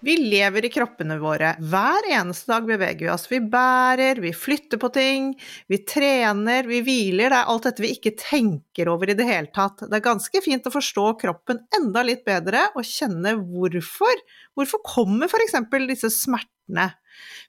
Vi 0.00 0.14
lever 0.16 0.64
i 0.64 0.70
kroppene 0.72 1.18
våre. 1.20 1.50
Hver 1.60 2.06
eneste 2.08 2.48
dag 2.48 2.64
beveger 2.64 3.04
vi 3.04 3.10
oss. 3.12 3.26
Vi 3.28 3.40
bærer, 3.52 4.16
vi 4.24 4.32
flytter 4.32 4.80
på 4.80 4.88
ting, 4.94 5.34
vi 5.68 5.78
trener, 5.84 6.64
vi 6.64 6.80
hviler. 6.86 7.28
Det 7.28 7.36
er 7.36 7.50
alt 7.52 7.68
dette 7.68 7.84
vi 7.84 7.92
ikke 7.92 8.14
tenker 8.16 8.88
over 8.88 9.12
i 9.12 9.16
det 9.18 9.26
hele 9.28 9.52
tatt. 9.52 9.84
Det 9.84 9.98
er 9.98 10.06
ganske 10.06 10.40
fint 10.44 10.64
å 10.64 10.72
forstå 10.72 11.04
kroppen 11.20 11.60
enda 11.76 12.04
litt 12.06 12.24
bedre 12.24 12.70
og 12.72 12.88
kjenne 12.88 13.36
hvorfor. 13.42 14.24
Hvorfor 14.56 14.84
kommer 14.88 15.28
f.eks. 15.28 15.58
disse 15.92 16.12
smertene? 16.16 16.94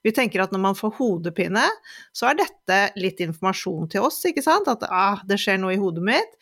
Vi 0.03 0.13
tenker 0.15 0.43
at 0.43 0.53
når 0.53 0.63
man 0.63 0.77
får 0.77 0.95
hodepine, 0.97 1.63
så 2.15 2.31
er 2.31 2.39
dette 2.39 2.79
litt 2.99 3.21
informasjon 3.23 3.89
til 3.91 4.07
oss, 4.07 4.19
ikke 4.27 4.43
sant? 4.45 4.69
At 4.71 4.85
ah, 4.89 5.21
det 5.27 5.39
skjer 5.41 5.59
noe 5.61 5.75
i 5.75 5.79
hodet 5.81 6.03
mitt. 6.05 6.37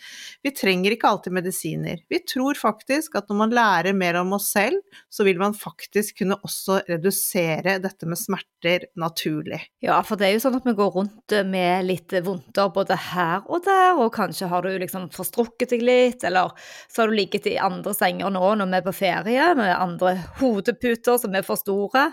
Vi 0.45 0.53
trenger 0.55 0.95
ikke 0.95 1.09
alltid 1.11 1.35
medisiner. 1.35 2.03
Vi 2.09 2.21
tror 2.23 2.59
faktisk 2.59 3.17
at 3.19 3.30
når 3.31 3.41
man 3.41 3.55
lærer 3.55 3.97
mer 3.97 4.21
om 4.21 4.35
oss 4.38 4.49
selv, 4.53 4.80
så 5.11 5.25
vil 5.27 5.39
man 5.41 5.58
faktisk 5.58 6.21
kunne 6.21 6.39
også 6.45 6.81
redusere 6.88 7.77
dette 7.83 8.09
med 8.09 8.19
smerter 8.19 8.88
naturlig. 8.99 9.61
Ja, 9.83 9.99
for 10.05 10.19
det 10.19 10.30
er 10.30 10.36
jo 10.36 10.43
sånn 10.43 10.58
at 10.59 10.67
vi 10.67 10.75
går 10.77 10.93
rundt 10.95 11.36
med 11.47 11.88
litt 11.88 12.13
vondter 12.25 12.71
både 12.73 12.97
her 13.09 13.45
og 13.47 13.63
der, 13.67 13.99
og 13.99 14.13
kanskje 14.15 14.49
har 14.52 14.65
du 14.65 14.71
liksom 14.81 15.09
forstrukket 15.15 15.73
deg 15.75 15.83
litt, 15.86 16.25
eller 16.27 16.53
så 16.88 17.03
har 17.03 17.11
du 17.11 17.17
ligget 17.19 17.47
i 17.49 17.58
andre 17.61 17.93
senger 17.95 18.31
nå 18.33 18.53
når 18.59 18.71
vi 18.71 18.80
er 18.80 18.86
på 18.88 18.95
ferie, 18.95 19.49
med 19.59 19.75
andre 19.75 20.15
hodeputer 20.39 21.19
som 21.21 21.36
er 21.36 21.45
for 21.47 21.59
store. 21.59 22.09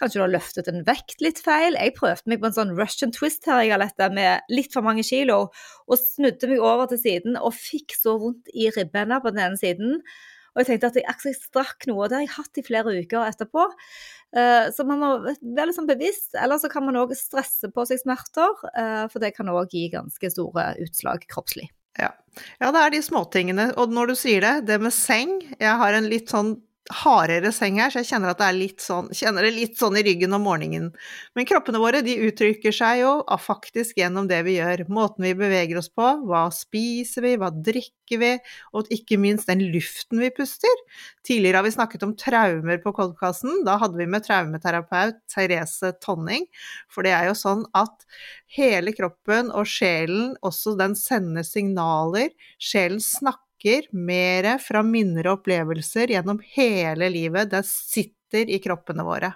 Kanskje 0.00 0.20
du 0.20 0.24
har 0.24 0.32
løftet 0.32 0.55
en 0.64 0.84
vekt 0.86 1.20
litt 1.24 1.40
feil. 1.44 1.76
Jeg 1.76 1.94
prøvde 1.98 2.32
meg 2.32 2.40
på 2.42 2.48
en 2.48 2.56
sånn 2.56 2.72
Russian 2.78 3.12
twist 3.14 3.44
her, 3.50 3.64
jeg 3.68 3.80
lette, 3.82 4.08
med 4.16 4.48
litt 4.52 4.72
for 4.72 4.86
mange 4.86 5.04
kilo, 5.06 5.50
og 5.86 6.00
snudde 6.00 6.50
meg 6.50 6.64
over 6.64 6.88
til 6.90 7.02
siden 7.02 7.36
og 7.36 7.54
fikk 7.56 7.96
så 7.98 8.16
vondt 8.22 8.50
i 8.56 8.70
ribbena 8.72 9.20
på 9.22 9.34
den 9.34 9.44
ene 9.44 9.60
siden. 9.60 10.00
Og 10.56 10.62
jeg 10.62 10.70
tenkte 10.70 10.88
at 10.88 10.98
jeg, 11.02 11.16
jeg 11.28 11.36
strakk 11.36 11.84
noe, 11.90 12.06
og 12.06 12.08
det 12.08 12.16
har 12.16 12.24
jeg 12.24 12.36
hatt 12.38 12.60
i 12.60 12.64
flere 12.64 12.96
uker 12.96 13.28
etterpå. 13.28 13.68
Uh, 14.36 14.72
så 14.72 14.86
man 14.88 15.02
må 15.02 15.10
være 15.20 15.68
litt 15.68 15.76
sånn 15.76 15.88
bevisst, 15.88 16.32
eller 16.40 16.60
så 16.60 16.72
kan 16.72 16.86
man 16.88 16.96
òg 17.02 17.12
stresse 17.16 17.68
på 17.72 17.84
seg 17.88 18.00
smerter, 18.00 18.56
uh, 18.72 19.04
for 19.12 19.20
det 19.20 19.34
kan 19.36 19.52
òg 19.52 19.76
gi 19.76 19.90
ganske 19.92 20.32
store 20.32 20.70
utslag 20.80 21.28
kroppslig. 21.28 21.68
Ja. 21.96 22.10
ja, 22.60 22.70
det 22.72 22.80
er 22.80 22.92
de 22.92 23.02
småtingene. 23.04 23.70
Og 23.80 23.92
når 23.92 24.12
du 24.12 24.18
sier 24.20 24.44
det, 24.44 24.66
det 24.68 24.76
med 24.84 24.92
seng 24.92 25.38
Jeg 25.56 25.76
har 25.80 25.96
en 25.96 26.08
litt 26.10 26.28
sånn 26.28 26.58
hardere 26.92 27.50
seng 27.54 27.80
her, 27.80 27.90
så 27.90 28.00
jeg 28.02 28.10
kjenner 28.12 28.30
er 28.46 28.56
sånn, 28.82 29.08
kjenner 29.14 29.46
det 29.46 29.54
litt 29.56 29.78
sånn 29.78 29.96
i 29.98 30.04
ryggen 30.06 30.34
om 30.36 30.44
morgenen. 30.46 30.90
Men 31.34 31.48
kroppene 31.48 31.80
våre 31.82 32.02
de 32.06 32.14
uttrykker 32.28 32.74
seg 32.74 33.00
jo 33.02 33.12
faktisk 33.42 33.98
gjennom 33.98 34.28
det 34.30 34.42
vi 34.46 34.56
gjør. 34.58 34.84
Måten 34.92 35.26
vi 35.26 35.34
beveger 35.38 35.80
oss 35.80 35.90
på, 35.90 36.06
hva 36.28 36.46
spiser 36.54 37.26
vi, 37.26 37.34
hva 37.40 37.50
drikker 37.50 38.20
vi, 38.22 38.32
og 38.76 38.90
ikke 38.94 39.18
minst 39.18 39.50
den 39.50 39.64
luften 39.72 40.22
vi 40.22 40.30
puster. 40.34 40.82
Tidligere 41.26 41.58
har 41.60 41.66
vi 41.66 41.74
snakket 41.74 42.06
om 42.06 42.14
traumer 42.18 42.78
på 42.82 42.94
podkasten. 42.94 43.64
Da 43.66 43.78
hadde 43.82 43.98
vi 43.98 44.06
med 44.10 44.26
traumeterapeut 44.26 45.18
Therese 45.32 45.90
Tonning. 46.04 46.46
For 46.92 47.06
det 47.06 47.16
er 47.16 47.30
jo 47.30 47.38
sånn 47.38 47.66
at 47.76 48.06
hele 48.56 48.94
kroppen 48.96 49.50
og 49.50 49.66
sjelen, 49.70 50.36
også 50.46 50.76
den 50.78 50.94
sender 50.98 51.46
signaler. 51.46 52.30
Sjelen 52.62 53.02
snakker 53.02 53.45
snakker 53.66 53.92
mer 53.92 54.58
fra 54.58 54.82
minner 54.82 55.26
og 55.26 55.40
opplevelser 55.40 56.10
gjennom 56.10 56.40
hele 56.54 57.08
livet. 57.10 57.50
Det 57.50 57.64
sitter 57.66 58.48
i 58.48 58.58
kroppene 58.62 59.04
våre. 59.04 59.32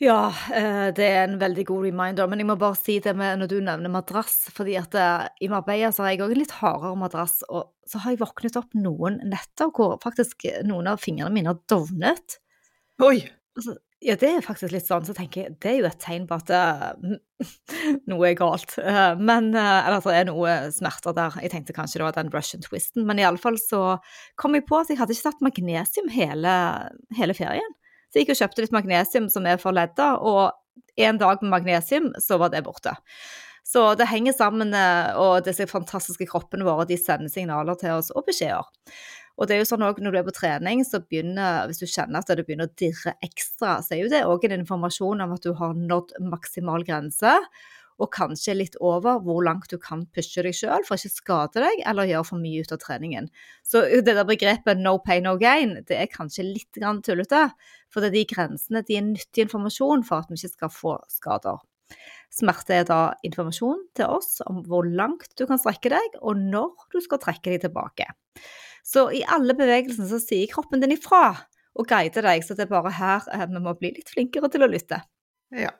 Ja, 0.00 0.32
eh, 0.54 0.94
det 0.94 1.04
er 1.04 1.24
en 1.26 1.38
veldig 1.38 1.64
god 1.66 1.84
reminder. 1.86 2.28
Men 2.28 2.38
jeg 2.38 2.46
må 2.46 2.56
bare 2.56 2.76
si 2.76 3.00
det 3.00 3.16
med 3.16 3.38
når 3.38 3.48
du 3.48 3.60
nevner 3.60 3.90
madrass, 3.90 4.48
fordi 4.54 4.76
at 4.78 4.94
eh, 4.94 5.26
i 5.40 5.48
Marbella 5.48 5.90
så 5.92 6.04
har 6.04 6.12
jeg 6.12 6.22
òg 6.22 6.34
en 6.34 6.42
litt 6.42 6.54
hardere 6.60 6.94
madrass, 6.96 7.42
og 7.48 7.72
så 7.86 7.98
har 7.98 8.12
jeg 8.14 8.20
våknet 8.22 8.56
opp 8.56 8.74
noen 8.74 9.18
netter 9.24 9.72
hvor 9.74 9.98
faktisk 10.02 10.46
noen 10.64 10.86
av 10.86 11.02
fingrene 11.02 11.34
mine 11.34 11.50
har 11.50 11.58
dovnet. 11.68 12.38
Oi! 13.02 13.26
Altså, 13.58 13.74
ja, 13.98 14.14
det 14.14 14.28
er 14.30 14.44
faktisk 14.46 14.70
litt 14.70 14.86
sånn. 14.86 15.06
Så 15.06 15.14
tenker 15.16 15.42
jeg 15.42 15.56
det 15.62 15.70
er 15.72 15.78
jo 15.80 15.88
et 15.88 15.98
tegn 16.02 16.28
på 16.28 16.36
at 16.38 16.52
uh, 16.54 16.92
noe 18.10 18.28
er 18.28 18.36
galt. 18.38 18.76
Uh, 18.78 19.18
men, 19.18 19.50
uh, 19.56 19.80
eller 19.80 19.98
at 19.98 20.06
det 20.06 20.14
er 20.20 20.28
noe 20.28 20.54
smerter 20.74 21.16
der. 21.16 21.38
Jeg 21.42 21.52
tenkte 21.54 21.74
kanskje 21.74 21.98
det 21.98 22.06
var 22.06 22.18
den 22.18 22.30
Russian 22.34 22.62
twisten. 22.62 23.06
Men 23.08 23.18
iallfall 23.22 23.58
så 23.62 23.82
kom 24.38 24.54
jeg 24.54 24.68
på 24.68 24.78
at 24.78 24.92
jeg 24.92 25.00
hadde 25.00 25.16
ikke 25.16 25.32
tatt 25.32 25.44
magnesium 25.48 26.12
hele, 26.14 26.54
hele 27.18 27.36
ferien. 27.38 27.76
Så 28.08 28.20
jeg 28.20 28.26
gikk 28.26 28.36
og 28.36 28.40
kjøpte 28.44 28.64
litt 28.64 28.78
magnesium 28.78 29.28
som 29.32 29.50
er 29.50 29.58
for 29.60 29.74
ledder, 29.76 30.22
og 30.22 30.54
en 30.98 31.18
dag 31.20 31.42
med 31.42 31.52
magnesium, 31.52 32.12
så 32.22 32.38
var 32.40 32.54
det 32.54 32.62
borte. 32.64 32.94
Så 33.66 33.82
det 34.00 34.06
henger 34.08 34.32
sammen, 34.32 34.72
og 35.20 35.42
disse 35.44 35.66
fantastiske 35.68 36.24
kroppene 36.30 36.64
våre 36.64 36.86
de 36.88 36.96
sender 36.96 37.28
signaler 37.28 37.76
til 37.76 37.98
oss 37.98 38.08
og 38.16 38.24
beskjeder. 38.30 38.64
Og 39.38 39.46
det 39.46 39.54
er 39.54 39.62
jo 39.62 39.68
sånn 39.70 39.86
også 39.86 40.02
når 40.02 40.14
du 40.14 40.18
er 40.20 40.26
på 40.26 40.34
trening, 40.34 40.84
så 40.86 40.98
begynner, 41.04 41.68
hvis 41.70 41.78
du 41.78 41.86
kjenner 41.86 42.20
at 42.20 42.30
det 42.34 42.44
begynner 42.46 42.66
å 42.66 42.76
dirre 42.78 43.14
ekstra, 43.22 43.78
så 43.86 43.94
er 43.94 44.02
jo 44.02 44.12
det 44.12 44.24
òg 44.26 44.48
en 44.48 44.56
informasjon 44.58 45.22
om 45.22 45.34
at 45.36 45.46
du 45.46 45.52
har 45.60 45.76
nådd 45.78 46.16
maksimal 46.26 46.86
grense. 46.86 47.36
Og 47.98 48.10
kanskje 48.14 48.54
litt 48.54 48.76
over 48.84 49.18
hvor 49.24 49.40
langt 49.42 49.70
du 49.70 49.78
kan 49.82 50.04
pushe 50.14 50.42
deg 50.46 50.54
sjøl 50.54 50.84
for 50.86 50.94
å 50.94 50.98
ikke 51.00 51.16
skade 51.16 51.62
deg 51.64 51.80
eller 51.90 52.06
gjøre 52.06 52.28
for 52.28 52.42
mye 52.42 52.62
ut 52.62 52.74
av 52.74 52.82
treningen. 52.82 53.26
Så 53.66 53.82
det 54.06 54.14
der 54.14 54.26
begrepet 54.26 54.78
'no 54.78 54.98
pain, 55.02 55.26
no 55.26 55.34
gain' 55.38 55.80
det 55.86 55.98
er 55.98 56.10
kanskje 56.10 56.46
litt 56.46 56.78
tullete. 56.78 57.48
For 57.90 58.06
de 58.06 58.22
grensene 58.26 58.84
de 58.86 58.98
er 58.98 59.06
nyttig 59.06 59.46
informasjon 59.46 60.06
for 60.06 60.22
at 60.22 60.30
vi 60.30 60.38
ikke 60.38 60.54
skal 60.54 60.70
få 60.74 60.94
skader. 61.10 61.58
Smerte 62.30 62.74
er 62.76 62.86
da 62.86 63.00
informasjon 63.24 63.86
til 63.96 64.10
oss 64.18 64.42
om 64.46 64.60
hvor 64.66 64.86
langt 64.86 65.30
du 65.38 65.46
kan 65.48 65.58
strekke 65.58 65.90
deg, 65.94 66.18
og 66.20 66.36
når 66.38 66.74
du 66.92 67.00
skal 67.00 67.22
trekke 67.22 67.54
deg 67.54 67.62
tilbake. 67.64 68.10
Så 68.88 69.08
i 69.12 69.20
alle 69.28 69.56
bevegelsene 69.56 70.08
så 70.08 70.20
sier 70.22 70.48
kroppen 70.48 70.80
din 70.80 70.94
ifra 70.96 71.34
og 71.78 71.86
guider 71.90 72.24
deg, 72.24 72.42
så 72.42 72.56
det 72.56 72.64
er 72.64 72.72
bare 72.72 72.94
her 72.96 73.26
eh, 73.34 73.44
vi 73.50 73.60
må 73.62 73.74
bli 73.78 73.92
litt 73.98 74.10
flinkere 74.14 74.48
til 74.50 74.64
å 74.64 74.70
lytte. 74.70 75.02
Ja, 75.50 75.70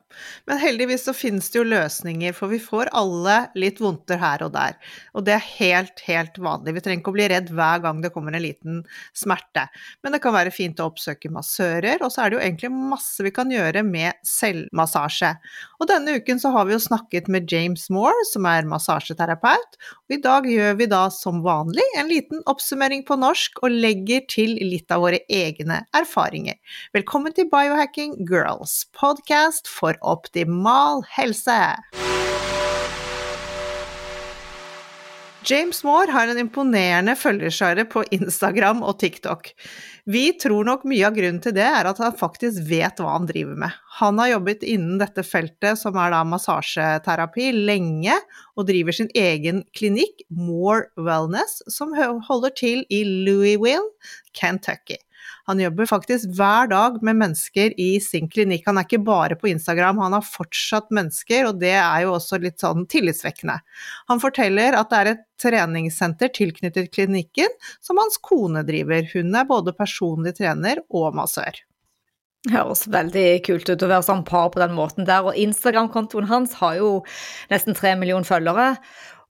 men 0.46 0.58
heldigvis 0.58 1.02
så 1.04 1.12
finnes 1.12 1.50
det 1.52 1.58
jo 1.58 1.64
løsninger, 1.68 2.32
for 2.32 2.48
vi 2.48 2.56
får 2.62 2.88
alle 2.96 3.34
litt 3.52 3.82
vondter 3.84 4.16
her 4.16 4.40
og 4.46 4.54
der. 4.54 4.78
Og 5.12 5.26
det 5.26 5.34
er 5.34 5.44
helt, 5.44 6.00
helt 6.06 6.38
vanlig. 6.40 6.72
Vi 6.72 6.82
trenger 6.86 7.02
ikke 7.02 7.12
å 7.12 7.16
bli 7.18 7.26
redd 7.28 7.50
hver 7.52 7.82
gang 7.84 8.00
det 8.00 8.08
kommer 8.14 8.32
en 8.32 8.40
liten 8.40 8.78
smerte. 9.12 9.66
Men 10.00 10.16
det 10.16 10.22
kan 10.24 10.32
være 10.32 10.54
fint 10.56 10.80
å 10.80 10.86
oppsøke 10.88 11.28
massører, 11.34 12.00
og 12.00 12.14
så 12.14 12.22
er 12.24 12.32
det 12.32 12.38
jo 12.38 12.44
egentlig 12.46 12.70
masse 12.94 13.26
vi 13.26 13.34
kan 13.36 13.52
gjøre 13.52 13.82
med 13.84 14.16
selvmassasje. 14.24 15.34
Og 15.82 15.92
denne 15.92 16.16
uken 16.16 16.40
så 16.40 16.54
har 16.56 16.64
vi 16.64 16.72
jo 16.72 16.80
snakket 16.86 17.28
med 17.28 17.52
James 17.52 17.90
Moore, 17.92 18.24
som 18.32 18.48
er 18.48 18.64
massasjeterapeut. 18.72 19.76
Og 20.08 20.16
i 20.16 20.20
dag 20.24 20.48
gjør 20.48 20.80
vi 20.80 20.88
da 20.88 21.02
som 21.12 21.44
vanlig 21.44 21.84
en 22.00 22.08
liten 22.08 22.40
oppsummering 22.48 23.04
på 23.04 23.20
norsk 23.20 23.60
og 23.60 23.76
legger 23.76 24.24
til 24.32 24.56
litt 24.64 24.88
av 24.96 25.04
våre 25.04 25.20
egne 25.28 25.82
erfaringer. 25.92 26.56
Velkommen 26.96 27.36
til 27.36 27.52
Biohacking 27.52 28.16
Girls 28.24 28.86
podcast 28.96 29.57
podkast 29.58 29.68
for 29.68 29.96
optimal 30.02 31.04
helse. 31.16 31.76
James 35.44 35.82
Moore 35.84 36.10
har 36.12 36.28
en 36.28 36.38
imponerende 36.38 37.14
følgerskare 37.16 37.86
på 37.88 38.04
Instagram 38.10 38.82
og 38.82 38.98
TikTok. 38.98 39.54
Vi 40.04 40.32
tror 40.36 40.64
nok 40.64 40.84
mye 40.84 41.06
av 41.06 41.14
grunnen 41.14 41.40
til 41.40 41.54
det 41.54 41.64
er 41.64 41.86
at 41.88 41.98
han 41.98 42.12
faktisk 42.18 42.66
vet 42.68 43.00
hva 43.00 43.14
han 43.14 43.26
driver 43.26 43.56
med. 43.56 43.72
Han 44.00 44.18
har 44.18 44.34
jobbet 44.34 44.62
innen 44.62 44.98
dette 45.00 45.22
feltet, 45.24 45.78
som 45.78 45.96
er 45.96 46.12
da 46.12 46.20
massasjeterapi, 46.24 47.52
lenge, 47.64 48.18
og 48.58 48.68
driver 48.68 48.92
sin 48.92 49.08
egen 49.14 49.64
klinikk, 49.72 50.26
Moore 50.28 50.90
Wellness, 50.98 51.62
som 51.68 51.96
holder 51.96 52.52
til 52.58 52.84
i 52.90 53.04
Louisville, 53.06 53.88
Kentucky. 54.36 54.98
Han 55.50 55.60
jobber 55.62 55.88
faktisk 55.90 56.32
hver 56.36 56.68
dag 56.70 56.98
med 57.04 57.18
mennesker 57.22 57.74
i 57.80 57.90
sin 58.04 58.28
klinikk. 58.32 58.66
Han 58.68 58.80
er 58.80 58.88
ikke 58.88 59.02
bare 59.06 59.38
på 59.38 59.50
Instagram, 59.52 60.00
han 60.04 60.16
har 60.18 60.26
fortsatt 60.26 60.92
mennesker, 60.94 61.48
og 61.50 61.62
det 61.62 61.74
er 61.76 62.04
jo 62.04 62.14
også 62.16 62.40
litt 62.42 62.60
sånn 62.62 62.86
tillitsvekkende. 62.90 63.58
Han 64.12 64.22
forteller 64.22 64.76
at 64.78 64.92
det 64.92 65.00
er 65.00 65.12
et 65.14 65.24
treningssenter 65.38 66.32
tilknyttet 66.34 66.92
klinikken 66.94 67.52
som 67.84 68.00
hans 68.00 68.18
kone 68.22 68.64
driver. 68.66 69.06
Hun 69.14 69.34
er 69.34 69.48
både 69.48 69.76
personlig 69.76 70.36
trener 70.40 70.82
og 70.88 71.16
massør. 71.18 71.62
Høres 72.46 72.84
veldig 72.86 73.26
kult 73.48 73.66
ut 73.66 73.82
å 73.82 73.90
være 73.90 74.06
sånn 74.06 74.24
par 74.26 74.52
på 74.54 74.60
den 74.62 74.76
måten 74.76 75.08
der. 75.08 75.26
Og 75.26 75.36
Instagram-kontoen 75.36 76.28
hans 76.30 76.54
har 76.60 76.76
jo 76.78 76.90
nesten 77.50 77.76
tre 77.76 77.96
millioner 77.98 78.28
følgere. 78.28 78.76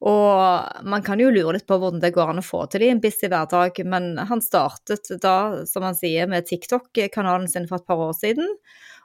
Og 0.07 0.85
man 0.87 1.03
kan 1.03 1.19
jo 1.19 1.31
lure 1.35 1.57
litt 1.57 1.67
på 1.67 1.79
hvordan 1.79 2.03
det 2.03 2.13
går 2.15 2.31
an 2.31 2.43
å 2.43 2.47
få 2.47 2.65
til 2.71 2.85
i 2.87 2.93
en 2.93 3.01
busy 3.03 3.27
hverdag, 3.27 3.81
men 3.89 4.13
han 4.31 4.43
startet 4.45 5.11
da, 5.23 5.65
som 5.67 5.87
han 5.87 5.99
sier, 5.99 6.31
med 6.31 6.47
TikTok-kanalen 6.47 7.49
sin 7.51 7.67
for 7.67 7.81
et 7.81 7.89
par 7.89 7.99
år 8.07 8.15
siden. 8.15 8.47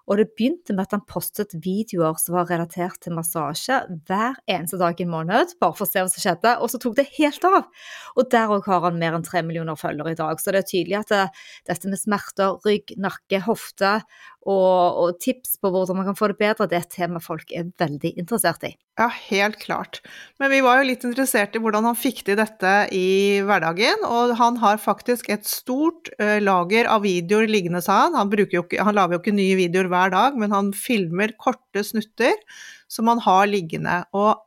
Og 0.04 0.19
det 0.19 0.25
begynte 0.36 0.74
med 0.75 0.84
at 0.84 0.95
han 0.98 1.06
postet 1.07 1.54
videoer 1.63 2.18
som 2.19 2.36
var 2.36 2.50
relatert 2.50 3.00
til 3.06 3.16
massasje 3.16 3.78
hver 4.07 4.36
eneste 4.51 4.80
dag 4.81 5.00
i 5.00 5.06
en 5.06 5.13
måned, 5.13 5.54
bare 5.63 5.78
for 5.78 5.88
å 5.88 5.90
se 5.90 6.04
hva 6.04 6.12
som 6.12 6.24
skjedde, 6.25 6.56
og 6.60 6.72
så 6.72 6.80
tok 6.84 6.98
det 7.00 7.07
helt 7.16 7.48
av. 7.48 7.69
Og 8.19 8.28
der 8.34 8.51
òg 8.51 8.68
har 8.68 8.84
han 8.90 9.00
mer 9.00 9.16
enn 9.16 9.24
tre 9.24 9.42
millioner 9.48 9.80
følgere 9.80 10.12
i 10.12 10.19
dag. 10.19 10.42
Så 10.44 10.51
det 10.51 10.63
er 10.63 10.69
tydelig 10.74 11.00
at 11.00 11.13
det, 11.13 11.24
dette 11.72 11.92
med 11.92 12.01
smerter, 12.01 12.60
rygg, 12.68 12.95
nakke, 13.00 13.40
hofte 13.48 13.95
og, 14.44 14.98
og, 15.00 15.19
tips 15.24 15.56
på 15.62 15.69
hvordan 15.72 15.95
man 16.00 16.07
kan 16.10 16.18
få 16.18 16.28
det 16.31 16.38
bedre, 16.42 16.68
det 16.68 16.75
er 16.75 16.84
et 16.84 16.95
tema 16.98 17.22
folk 17.24 17.51
er 17.56 17.69
veldig 17.80 18.12
interessert 18.19 18.66
i. 18.68 18.74
Ja, 19.00 19.07
helt 19.30 19.56
klart. 19.62 20.01
Men 20.42 20.51
vi 20.51 20.60
var 20.66 20.81
jo 20.81 20.88
litt 20.90 21.06
interessert 21.07 21.56
i 21.56 21.62
hvordan 21.63 21.88
han 21.88 21.98
fikk 21.98 22.24
til 22.28 22.38
dette 22.38 22.74
i 22.94 23.40
hverdagen. 23.48 24.04
Og 24.06 24.36
han 24.40 24.60
har 24.62 24.81
faktisk 24.84 25.31
et 25.34 25.48
stort 25.50 26.12
uh, 26.19 26.38
lager 26.44 26.90
av 26.92 27.06
videoer 27.07 27.48
liggende, 27.50 27.81
sa 27.86 28.04
han. 28.06 28.18
Han, 28.19 28.34
jo 28.36 28.66
ikke, 28.66 28.84
han 28.84 28.98
lager 29.00 29.18
jo 29.18 29.24
ikke 29.24 29.38
nye 29.38 29.60
videoer 29.60 29.92
hver 29.94 30.13
dag, 30.13 30.40
men 30.40 30.56
han 30.56 30.74
filmer 30.75 31.36
korte 31.40 31.86
snutter 31.88 32.36
som 32.92 33.07
han 33.10 33.24
har 33.24 33.48
liggende. 33.50 34.01
Og, 34.12 34.44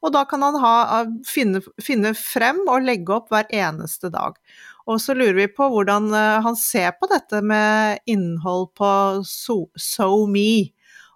og 0.00 0.16
da 0.16 0.24
kan 0.28 0.42
han 0.48 0.56
ha, 0.62 1.04
finne, 1.28 1.60
finne 1.82 2.16
frem 2.16 2.64
og 2.64 2.88
legge 2.88 3.20
opp 3.20 3.28
hver 3.34 3.52
eneste 3.52 4.10
dag. 4.14 4.40
Og 4.86 5.00
så 5.02 5.16
lurer 5.18 5.34
vi 5.34 5.48
på 5.50 5.66
hvordan 5.72 6.08
eh, 6.14 6.40
han 6.44 6.56
ser 6.58 6.94
på 7.00 7.08
dette 7.10 7.42
med 7.42 8.02
innhold 8.06 8.70
på 8.78 8.90
SoMe. 9.26 10.50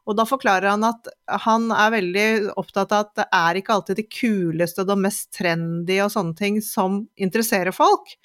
Og 0.08 0.16
da 0.18 0.24
forklarer 0.26 0.72
han 0.72 0.86
at 0.88 1.06
han 1.44 1.68
er 1.70 1.92
veldig 1.94 2.28
opptatt 2.58 2.90
av 2.96 3.04
at 3.04 3.12
det 3.20 3.26
er 3.36 3.60
ikke 3.60 3.76
alltid 3.76 4.00
det 4.00 4.08
kuleste 4.10 4.82
og 4.82 4.90
det 4.90 4.98
mest 5.04 5.28
trendy 5.36 6.00
og 6.02 6.10
sånne 6.10 6.34
ting 6.38 6.58
som 6.64 7.04
interesserer 7.20 7.74
folk. 7.74 8.16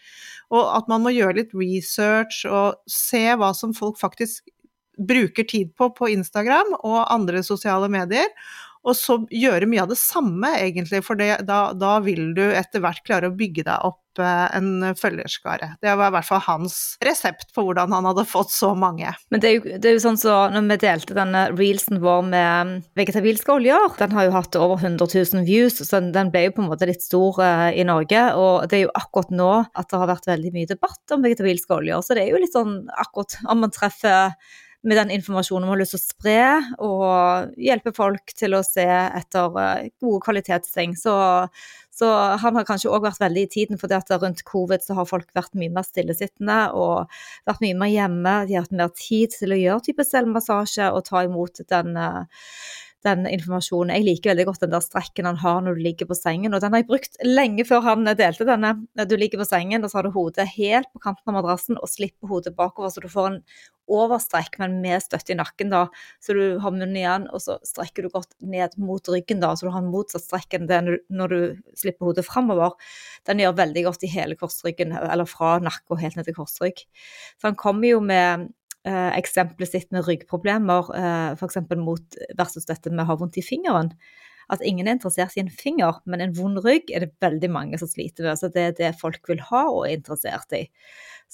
Og 0.55 0.63
at 0.63 0.89
man 0.89 1.03
må 1.05 1.13
gjøre 1.13 1.41
litt 1.41 1.53
research 1.57 2.41
og 2.49 2.79
se 2.89 3.27
hva 3.37 3.51
som 3.57 3.75
folk 3.77 3.99
faktisk 4.01 4.47
bruker 4.95 5.43
tid 5.43 5.73
på 5.77 5.89
på 5.93 6.09
Instagram 6.13 6.77
og 6.79 7.03
andre 7.03 7.43
sosiale 7.45 7.91
medier. 7.91 8.31
Og 8.85 8.97
så 8.97 9.19
gjøre 9.33 9.67
mye 9.69 9.83
av 9.83 9.91
det 9.91 9.99
samme, 9.99 10.51
egentlig, 10.61 11.01
for 11.05 11.17
det, 11.17 11.41
da, 11.49 11.73
da 11.73 11.97
vil 12.05 12.33
du 12.37 12.43
etter 12.47 12.83
hvert 12.83 13.01
klare 13.05 13.31
å 13.31 13.37
bygge 13.37 13.65
deg 13.65 13.87
opp 13.89 14.01
Eh, 14.19 14.57
en 14.57 14.95
følgerskare. 14.97 15.75
Det 15.81 15.93
var 15.97 16.09
i 16.09 16.15
hvert 16.15 16.27
fall 16.27 16.43
hans 16.45 16.77
resept 17.03 17.51
på 17.55 17.65
hvordan 17.65 17.93
han 17.95 18.07
hadde 18.09 18.25
fått 18.29 18.53
så 18.53 18.73
mange. 18.77 19.11
Men 19.33 19.43
det 19.43 19.49
er 19.49 19.55
jo, 19.57 19.77
det 19.79 19.89
er 19.89 19.97
jo 19.97 20.03
sånn 20.03 20.19
så 20.19 20.35
når 20.53 20.67
vi 20.69 20.79
delte 20.85 21.17
denne 21.17 21.45
reelsen 21.53 22.01
vår 22.03 22.25
med 22.29 22.75
vegetabilske 22.99 23.55
oljer, 23.55 23.87
den 23.99 24.15
har 24.15 24.27
jo 24.27 24.35
hatt 24.35 24.59
over 24.59 24.81
100 24.81 25.07
000 25.11 25.47
views, 25.47 25.79
så 25.83 26.01
den 26.03 26.31
ble 26.33 26.47
jo 26.47 26.55
på 26.57 26.65
en 26.65 26.69
måte 26.71 26.89
litt 26.89 27.03
stor 27.03 27.41
uh, 27.41 27.69
i 27.71 27.85
Norge. 27.87 28.21
Og 28.39 28.67
det 28.71 28.79
er 28.79 28.85
jo 28.85 28.93
akkurat 28.97 29.33
nå 29.35 29.51
at 29.65 29.89
det 29.91 30.01
har 30.01 30.11
vært 30.11 30.29
veldig 30.29 30.53
mye 30.55 30.69
debatt 30.69 31.15
om 31.15 31.25
vegetabilske 31.25 31.79
oljer, 31.79 32.03
så 32.05 32.17
det 32.17 32.25
er 32.25 32.35
jo 32.35 32.43
litt 32.43 32.55
sånn 32.55 32.77
akkurat 32.95 33.39
om 33.51 33.65
man 33.65 33.73
treffer 33.75 34.35
med 34.85 34.99
den 34.99 35.13
informasjonen 35.17 35.65
man 35.65 35.73
har 35.73 35.81
lyst 35.81 35.95
til 35.95 36.01
å 36.01 36.05
spre, 36.05 36.41
og 36.85 37.55
hjelpe 37.57 37.93
folk 37.95 38.33
til 38.37 38.53
å 38.53 38.61
se 38.65 38.85
etter 38.85 39.57
eh, 39.61 39.87
gode 40.01 40.21
kvalitetsting. 40.27 40.93
Så, 40.99 41.15
så 41.95 42.09
han 42.41 42.57
har 42.57 42.65
kanskje 42.67 42.91
òg 42.91 43.05
vært 43.05 43.21
veldig 43.23 43.43
i 43.45 43.51
tiden, 43.53 43.79
for 43.79 43.91
rundt 44.19 44.43
covid 44.47 44.83
så 44.83 44.97
har 44.97 45.07
folk 45.07 45.29
vært 45.37 45.53
mye 45.55 45.71
mer 45.71 45.85
stillesittende 45.87 46.57
og 46.75 47.11
vært 47.47 47.63
mye 47.63 47.77
mer 47.79 47.91
hjemme. 47.93 48.33
De 48.49 48.57
har 48.57 48.65
hatt 48.65 48.75
mer 48.75 48.91
tid 48.99 49.31
til 49.31 49.55
å 49.55 49.61
gjøre 49.61 49.85
type 49.87 50.03
selvmassasje 50.03 50.89
og 50.91 51.05
ta 51.07 51.23
imot 51.23 51.63
den 51.71 51.95
uh, 51.95 52.25
den 53.05 53.27
informasjonen. 53.29 53.93
Jeg 53.95 54.07
liker 54.07 54.31
veldig 54.33 54.47
godt 54.49 54.65
den 54.65 54.73
der 54.73 54.83
strekken 54.83 55.29
han 55.29 55.39
har 55.41 55.61
når 55.63 55.77
du 55.77 55.85
ligger 55.85 56.09
på 56.09 56.17
sengen, 56.17 56.53
og 56.53 56.63
den 56.63 56.73
har 56.73 56.81
jeg 56.81 56.89
brukt 56.89 57.19
lenge 57.25 57.65
før 57.67 57.85
han 57.85 58.09
delte 58.17 58.47
denne. 58.47 58.73
Du 59.05 59.15
ligger 59.19 59.41
på 59.41 59.47
sengen, 59.47 59.85
og 59.85 59.91
så 59.91 59.99
har 59.99 60.09
du 60.09 60.15
hodet 60.15 60.47
helt 60.55 60.89
på 60.93 61.03
kanten 61.05 61.31
av 61.31 61.39
madrassen 61.39 61.79
og 61.79 61.91
slipper 61.91 62.31
hodet 62.31 62.55
bakover, 62.57 62.93
så 62.93 63.03
du 63.03 63.09
får 63.11 63.31
en 63.31 63.39
overstrekk, 63.85 64.57
men 64.57 64.79
med 64.81 65.03
støtte 65.03 65.35
i 65.35 65.37
nakken, 65.37 65.69
da. 65.69 65.83
Så 66.23 66.33
du 66.33 66.57
har 66.61 66.73
munnen 66.73 66.97
igjen, 66.97 67.27
og 67.29 67.43
så 67.43 67.59
strekker 67.67 68.07
du 68.07 68.09
godt 68.13 68.33
ned 68.41 68.73
mot 68.81 69.13
ryggen, 69.13 69.43
da, 69.43 69.53
så 69.53 69.67
du 69.67 69.73
har 69.75 69.83
en 69.83 69.91
motsatt 69.93 70.25
strekk 70.25 70.57
enn 70.57 70.69
det 70.71 70.81
når 71.13 71.33
du 71.35 71.39
slipper 71.77 72.09
hodet 72.09 72.25
framover. 72.25 72.73
Den 73.29 73.43
gjør 73.43 73.59
veldig 73.61 73.85
godt 73.85 74.05
i 74.07 74.11
hele 74.15 74.37
korsryggen, 74.39 74.95
eller 74.97 75.29
fra 75.29 75.59
nakke 75.61 75.93
og 75.93 76.01
helt 76.01 76.17
ned 76.17 76.25
til 76.25 76.37
korsrygg. 76.39 76.85
Så 77.37 77.51
han 77.51 77.59
kommer 77.61 77.93
jo 77.93 78.01
med 78.01 78.49
eh, 78.85 79.11
eksempelet 79.17 79.71
sitt 79.71 79.91
med 79.95 80.05
ryggproblemer, 80.07 80.91
eh, 80.97 81.33
f.eks. 81.35 81.59
mot 81.81 82.19
versus 82.37 82.69
dette 82.69 82.93
med 82.93 83.05
å 83.05 83.09
ha 83.11 83.17
vondt 83.19 83.39
i 83.41 83.45
fingeren. 83.45 83.93
At 84.53 84.61
ingen 84.61 84.87
er 84.87 84.97
interessert 84.97 85.33
i 85.37 85.41
en 85.41 85.49
finger, 85.49 85.99
men 86.05 86.21
en 86.21 86.35
vond 86.37 86.61
rygg 86.61 86.91
er 86.93 87.05
det 87.05 87.15
veldig 87.23 87.49
mange 87.49 87.79
som 87.81 87.89
sliter 87.89 88.27
med. 88.27 88.37
Så 88.37 88.51
det 88.53 88.65
er 88.69 88.75
det 88.77 88.91
folk 88.99 89.25
vil 89.31 89.41
ha 89.49 89.63
og 89.71 89.87
er 89.87 89.97
interessert 89.97 90.53
i. 90.53 90.67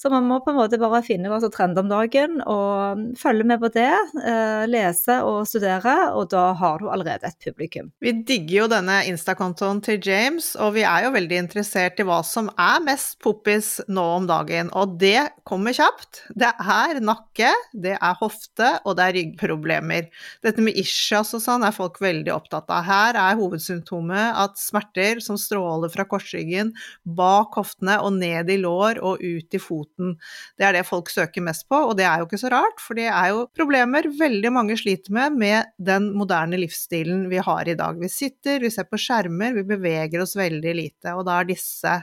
Så 0.02 0.10
man 0.10 0.24
må 0.26 0.40
på 0.42 0.50
en 0.50 0.56
måte 0.58 0.80
bare 0.82 0.98
finne 1.06 1.30
hva 1.30 1.36
som 1.38 1.50
trender 1.54 1.84
om 1.84 1.90
dagen, 1.90 2.40
og 2.50 3.02
følge 3.20 3.44
med 3.46 3.60
på 3.62 3.68
det. 3.70 3.90
Eh, 4.18 4.64
lese 4.66 5.20
og 5.22 5.44
studere, 5.46 5.94
og 6.18 6.26
da 6.32 6.48
har 6.58 6.80
du 6.82 6.88
allerede 6.90 7.28
et 7.28 7.46
publikum. 7.46 7.92
Vi 8.02 8.10
digger 8.26 8.56
jo 8.56 8.68
denne 8.72 8.96
Insta-kontoen 9.06 9.78
til 9.86 10.00
James, 10.02 10.56
og 10.58 10.74
vi 10.74 10.82
er 10.82 11.06
jo 11.06 11.12
veldig 11.14 11.38
interessert 11.44 12.02
i 12.02 12.06
hva 12.08 12.18
som 12.26 12.50
er 12.50 12.82
mest 12.82 13.20
poppis 13.22 13.76
nå 13.86 14.06
om 14.16 14.26
dagen. 14.26 14.72
Og 14.74 14.96
det 14.98 15.28
kommer 15.46 15.76
kjapt. 15.76 16.24
Det 16.34 16.50
er 16.50 16.98
nakke, 17.04 17.52
det 17.70 17.94
er 17.94 18.18
hofte, 18.18 18.72
og 18.82 18.98
det 18.98 19.06
er 19.06 19.16
ryggproblemer. 19.20 20.10
Dette 20.42 20.66
med 20.66 20.82
ischias 20.82 21.30
og 21.38 21.44
sånn 21.46 21.62
er 21.68 21.78
folk 21.78 22.02
veldig 22.02 22.34
opptatt 22.34 22.74
av. 22.74 22.82
Her 22.90 23.20
er 23.28 23.38
hovedsymptomet 23.38 24.34
at 24.48 24.58
smerter 24.58 25.22
som 25.22 25.38
stråler 25.38 25.94
fra 25.94 26.10
korsryggen 26.10 26.74
bak 27.06 27.54
hoftene 27.60 28.00
og 28.02 28.18
ned 28.18 28.50
i 28.50 28.58
lår 28.66 28.98
og 28.98 29.22
ut 29.22 29.54
i 29.54 29.62
foten 29.62 29.91
foten. 29.92 30.16
Det 30.58 30.66
er 30.66 30.72
det 30.76 30.86
folk 30.88 31.10
søker 31.10 31.42
mest 31.42 31.68
på, 31.68 31.76
og 31.76 31.96
det 31.96 32.04
er 32.04 32.20
jo 32.20 32.26
ikke 32.28 32.40
så 32.40 32.50
rart, 32.52 32.80
for 32.80 32.98
det 32.98 33.08
er 33.08 33.32
jo 33.32 33.46
problemer 33.54 34.08
veldig 34.18 34.52
mange 34.52 34.76
sliter 34.76 35.12
med 35.12 35.36
med 35.38 35.72
den 35.78 36.12
moderne 36.16 36.56
livsstilen 36.60 37.28
vi 37.30 37.38
har 37.38 37.68
i 37.68 37.74
dag. 37.74 37.98
Vi 38.00 38.08
sitter, 38.08 38.60
vi 38.60 38.70
ser 38.70 38.84
på 38.84 39.00
skjermer, 39.00 39.54
vi 39.54 39.62
beveger 39.62 40.22
oss 40.22 40.36
veldig 40.36 40.74
lite, 40.74 41.14
og 41.14 41.26
da 41.26 41.40
er 41.40 41.52
disse 41.52 42.00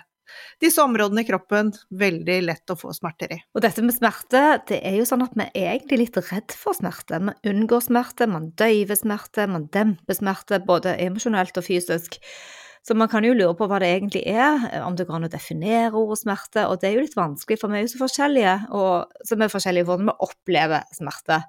disse 0.61 0.77
områdene 0.83 1.23
i 1.23 1.25
kroppen 1.25 1.71
veldig 1.89 2.35
lett 2.45 2.69
å 2.69 2.75
få 2.77 2.91
smerter 2.93 3.31
i. 3.33 3.39
Og 3.57 3.63
dette 3.65 3.81
med 3.81 3.95
smerte, 3.95 4.59
det 4.69 4.77
er 4.85 4.99
jo 4.99 5.07
sånn 5.09 5.23
at 5.25 5.33
vi 5.33 5.47
er 5.47 5.71
egentlig 5.71 6.03
litt 6.03 6.19
redd 6.21 6.53
for 6.53 6.77
smerte. 6.77 7.17
Man 7.17 7.39
unngår 7.49 7.81
smerte, 7.87 8.27
man 8.29 8.51
døyver 8.59 8.99
smerte, 8.99 9.47
man 9.49 9.65
demper 9.73 10.19
smerte, 10.19 10.61
både 10.65 10.93
emosjonelt 11.01 11.57
og 11.57 11.65
fysisk. 11.65 12.19
Så 12.85 12.95
man 12.97 13.09
kan 13.11 13.25
jo 13.27 13.35
lure 13.35 13.55
på 13.59 13.67
hva 13.69 13.79
det 13.81 13.89
egentlig 13.91 14.23
er, 14.31 14.63
om 14.85 14.95
det 14.97 15.05
går 15.07 15.19
an 15.19 15.27
å 15.27 15.31
definere 15.31 15.91
ordet 15.99 16.21
smerte. 16.21 16.65
Og 16.71 16.79
det 16.79 16.89
er 16.89 16.95
jo 16.95 17.03
litt 17.03 17.17
vanskelig, 17.17 17.59
for 17.59 17.71
vi 17.71 17.79
er 17.79 17.85
jo 17.85 17.91
så 17.91 18.01
forskjellige, 18.05 18.55
og 18.79 19.25
vi 19.33 19.45
er 19.45 19.53
forskjellige 19.53 19.85
i 19.85 19.89
hvordan 19.89 20.11
vi 20.11 20.17
opplever 20.29 20.87
smerte. 20.95 21.41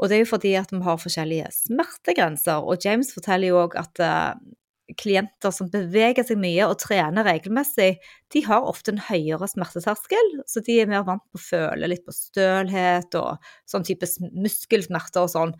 Og 0.00 0.08
det 0.08 0.16
er 0.16 0.24
jo 0.24 0.30
fordi 0.30 0.54
at 0.58 0.72
vi 0.72 0.80
har 0.84 1.00
forskjellige 1.00 1.52
smertegrenser. 1.54 2.64
Og 2.64 2.82
James 2.84 3.12
forteller 3.14 3.52
jo 3.52 3.60
òg 3.62 3.76
at 3.78 4.02
uh, 4.02 4.32
klienter 4.98 5.52
som 5.54 5.70
beveger 5.70 6.26
seg 6.26 6.40
mye 6.40 6.66
og 6.66 6.78
trener 6.82 7.26
regelmessig, 7.28 8.00
de 8.34 8.42
har 8.46 8.66
ofte 8.68 8.92
en 8.94 9.02
høyere 9.02 9.48
smerteterskel, 9.50 10.32
så 10.46 10.62
de 10.66 10.78
er 10.82 10.90
mer 10.90 11.04
vant 11.06 11.24
på 11.32 11.40
å 11.40 11.42
føle 11.42 11.90
litt 11.90 12.04
på 12.06 12.14
stølhet 12.14 13.16
og 13.18 13.50
sånn 13.70 13.86
type 13.86 14.06
muskelsmerter 14.30 15.24
og 15.24 15.32
sånn, 15.32 15.54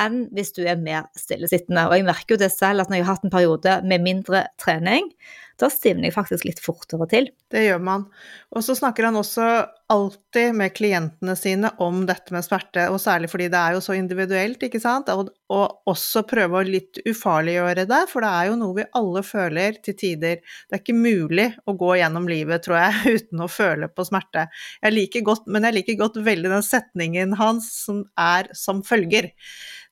enn 0.00 0.24
hvis 0.34 0.54
du 0.56 0.62
er 0.64 0.80
mer 0.80 1.10
stillesittende. 1.18 1.86
Og 1.90 1.98
jeg 1.98 2.08
merker 2.08 2.36
jo 2.36 2.42
det 2.44 2.52
selv, 2.54 2.84
at 2.84 2.92
når 2.92 3.00
jeg 3.00 3.06
har 3.06 3.18
hatt 3.18 3.28
en 3.28 3.34
periode 3.34 3.78
med 3.84 4.06
mindre 4.06 4.46
trening, 4.62 5.12
da 5.60 5.68
stivner 5.70 6.08
jeg 6.08 6.16
faktisk 6.16 6.46
litt 6.48 6.60
fortere 6.62 7.06
til. 7.10 7.28
Det 7.52 7.62
gjør 7.62 7.82
man. 7.86 8.08
Og 8.54 8.64
så 8.66 8.74
snakker 8.74 9.06
han 9.06 9.18
også 9.20 9.46
alltid 9.92 10.56
med 10.58 10.72
klientene 10.74 11.36
sine 11.38 11.70
om 11.82 12.02
dette 12.08 12.34
med 12.34 12.42
smerte, 12.46 12.88
og 12.90 12.98
særlig 13.02 13.30
fordi 13.30 13.46
det 13.52 13.60
er 13.60 13.76
jo 13.76 13.82
så 13.84 13.94
individuelt, 13.94 14.62
ikke 14.66 14.80
sant, 14.82 15.10
og, 15.12 15.30
og 15.52 15.90
også 15.90 16.24
prøve 16.26 16.58
å 16.58 16.66
litt 16.66 16.98
ufarliggjøre 17.06 17.86
det, 17.90 18.00
for 18.10 18.24
det 18.24 18.32
er 18.32 18.48
jo 18.50 18.58
noe 18.58 18.78
vi 18.80 18.88
alle 18.98 19.22
føler 19.26 19.78
til 19.84 19.98
tider. 20.00 20.40
Det 20.40 20.78
er 20.78 20.82
ikke 20.82 20.96
mulig 20.96 21.50
å 21.68 21.76
gå 21.78 21.92
gjennom 22.00 22.13
livet, 22.30 22.62
tror 22.64 22.78
jeg, 22.78 22.94
uten 23.18 23.42
å 23.44 23.50
føle 23.50 23.88
på 23.90 24.06
smerte. 24.06 24.46
Jeg 24.82 24.94
liker 24.94 25.24
godt, 25.26 25.48
men 25.50 25.66
jeg 25.66 25.78
liker 25.80 25.98
godt 26.00 26.20
veldig 26.24 26.52
den 26.52 26.66
setningen 26.66 27.34
hans 27.40 27.70
som 27.84 28.04
er 28.20 28.50
som 28.56 28.84
følger. 28.86 29.32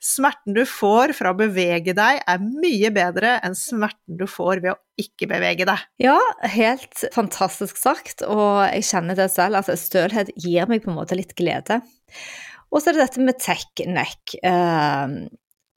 Smerten 0.02 0.56
du 0.56 0.62
får 0.66 1.12
fra 1.14 1.30
å 1.30 1.38
bevege 1.38 1.94
deg, 1.94 2.22
er 2.26 2.42
mye 2.42 2.90
bedre 2.94 3.36
enn 3.46 3.54
smerten 3.58 4.18
du 4.18 4.24
får 4.30 4.62
ved 4.64 4.72
å 4.74 4.80
ikke 5.02 5.28
bevege 5.30 5.66
deg. 5.68 5.84
Ja, 6.02 6.16
helt 6.54 7.04
fantastisk 7.14 7.78
sagt, 7.78 8.24
og 8.26 8.64
jeg 8.68 8.86
kjenner 8.88 9.18
det 9.18 9.28
selv. 9.34 9.60
Altså, 9.60 9.78
stølhet 9.78 10.32
gir 10.38 10.66
meg 10.70 10.82
på 10.82 10.90
en 10.90 10.98
måte 10.98 11.18
litt 11.18 11.36
glede. 11.38 11.82
Og 12.72 12.80
så 12.80 12.90
er 12.90 12.96
det 12.96 13.06
dette 13.06 13.22
med 13.26 13.38
tech-neck. 13.42 14.36
Uh, 14.42 15.28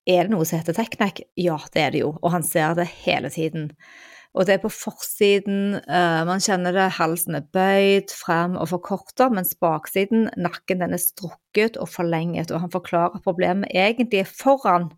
er 0.04 0.26
det 0.28 0.34
noe 0.34 0.46
som 0.48 0.60
heter 0.60 0.76
tech-neck? 0.78 1.24
Ja, 1.40 1.58
det 1.74 1.84
er 1.84 1.94
det 1.96 2.04
jo, 2.04 2.14
og 2.20 2.34
han 2.36 2.46
ser 2.46 2.76
det 2.78 2.90
hele 3.06 3.32
tiden. 3.34 3.72
Og 4.34 4.48
det 4.48 4.56
er 4.56 4.64
på 4.64 4.72
forsiden. 4.74 5.78
Uh, 5.86 6.24
man 6.26 6.42
kjenner 6.42 6.74
det, 6.74 6.88
halsen 6.98 7.38
er 7.38 7.46
bøyd 7.54 8.14
frem 8.18 8.58
og 8.58 8.72
forkorta, 8.72 9.30
mens 9.34 9.54
baksiden, 9.62 10.28
nakken, 10.42 10.82
den 10.82 10.98
er 10.98 11.02
strukket 11.02 11.78
og 11.78 11.92
forlenget. 11.94 12.52
Og 12.52 12.66
han 12.66 12.74
forklarer 12.74 13.20
at 13.20 13.26
problemet 13.28 13.70
egentlig 13.70 14.24
er 14.24 14.32
foran, 14.32 14.90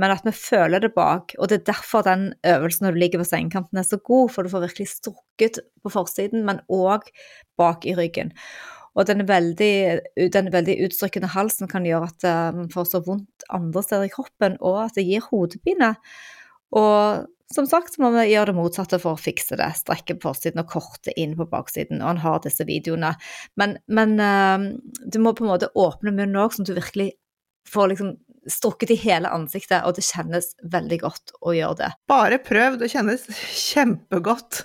men 0.00 0.14
at 0.14 0.24
vi 0.24 0.32
føler 0.32 0.80
det 0.80 0.94
bak. 0.96 1.34
Og 1.38 1.50
det 1.50 1.60
er 1.60 1.72
derfor 1.74 2.04
den 2.06 2.30
øvelsen 2.48 2.86
når 2.86 2.96
du 2.96 3.02
ligger 3.02 3.20
på 3.20 3.28
sengekanten 3.28 3.80
er 3.80 3.88
så 3.88 4.00
god, 4.00 4.32
for 4.32 4.42
du 4.42 4.52
får 4.52 4.64
virkelig 4.64 4.88
strukket 4.94 5.60
på 5.84 5.92
forsiden, 5.92 6.46
men 6.48 6.64
òg 6.72 7.10
bak 7.60 7.84
i 7.84 7.96
ryggen. 7.98 8.32
Og 8.96 9.06
den, 9.08 9.24
veldig, 9.28 9.74
den 10.32 10.48
veldig 10.52 10.74
utstrykkende 10.86 11.30
halsen 11.32 11.68
kan 11.68 11.84
gjøre 11.88 12.10
at 12.10 12.26
eh, 12.28 12.48
man 12.56 12.72
får 12.72 12.90
så 12.90 13.00
vondt 13.04 13.46
andre 13.52 13.82
steder 13.84 14.08
i 14.08 14.12
kroppen, 14.12 14.58
og 14.60 14.82
at 14.84 14.98
det 14.98 15.06
gir 15.08 15.24
hodepine. 15.30 15.94
Og 16.76 17.24
som 17.54 17.68
sagt 17.68 17.98
må 18.02 18.12
vi 18.16 18.28
gjøre 18.30 18.50
det 18.52 18.58
motsatte 18.58 19.00
for 19.02 19.16
å 19.16 19.20
fikse 19.20 19.58
det. 19.60 19.70
Strekke 19.78 20.16
på 20.18 20.30
forsiden 20.30 20.62
og 20.64 20.70
korte 20.72 21.14
inn 21.18 21.36
på 21.38 21.48
baksiden. 21.50 22.02
Og 22.02 22.14
han 22.14 22.22
har 22.24 22.42
disse 22.44 22.66
videoene. 22.68 23.14
Men, 23.60 23.78
men 23.86 24.18
uh, 24.20 24.68
du 25.04 25.22
må 25.22 25.34
på 25.36 25.46
en 25.46 25.54
måte 25.54 25.72
åpne 25.78 26.14
munnen 26.14 26.40
òg, 26.40 26.54
sånn 26.54 26.68
at 26.68 26.72
du 26.72 26.78
virkelig 26.80 27.12
får 27.72 27.92
liksom 27.92 28.14
strukket 28.50 28.90
i 28.90 28.96
hele 28.98 29.30
ansiktet, 29.30 29.84
og 29.86 29.94
det 29.94 30.02
kjennes 30.02 30.48
veldig 30.72 30.98
godt 31.04 31.32
å 31.46 31.52
gjøre 31.54 31.78
det. 31.78 31.90
Bare 32.10 32.40
prøv, 32.42 32.74
det 32.80 32.90
kjennes 32.90 33.28
kjempegodt. 33.54 34.64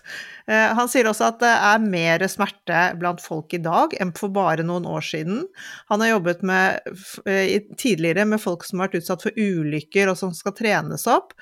Uh, 0.50 0.74
han 0.80 0.90
sier 0.90 1.10
også 1.10 1.30
at 1.30 1.40
det 1.44 1.54
er 1.54 1.86
mer 1.86 2.26
smerte 2.32 2.82
blant 2.98 3.22
folk 3.22 3.54
i 3.54 3.62
dag 3.62 3.94
enn 4.02 4.16
for 4.18 4.34
bare 4.34 4.66
noen 4.66 4.88
år 4.90 5.06
siden. 5.06 5.46
Han 5.92 6.04
har 6.04 6.16
jobbet 6.16 6.46
med, 6.48 6.92
uh, 7.30 7.58
tidligere 7.78 8.26
med 8.30 8.42
folk 8.42 8.66
som 8.66 8.82
har 8.82 8.90
vært 8.90 9.04
utsatt 9.04 9.28
for 9.28 9.38
ulykker 9.38 10.10
og 10.10 10.20
som 10.20 10.34
skal 10.38 10.58
trenes 10.58 11.06
opp. 11.12 11.38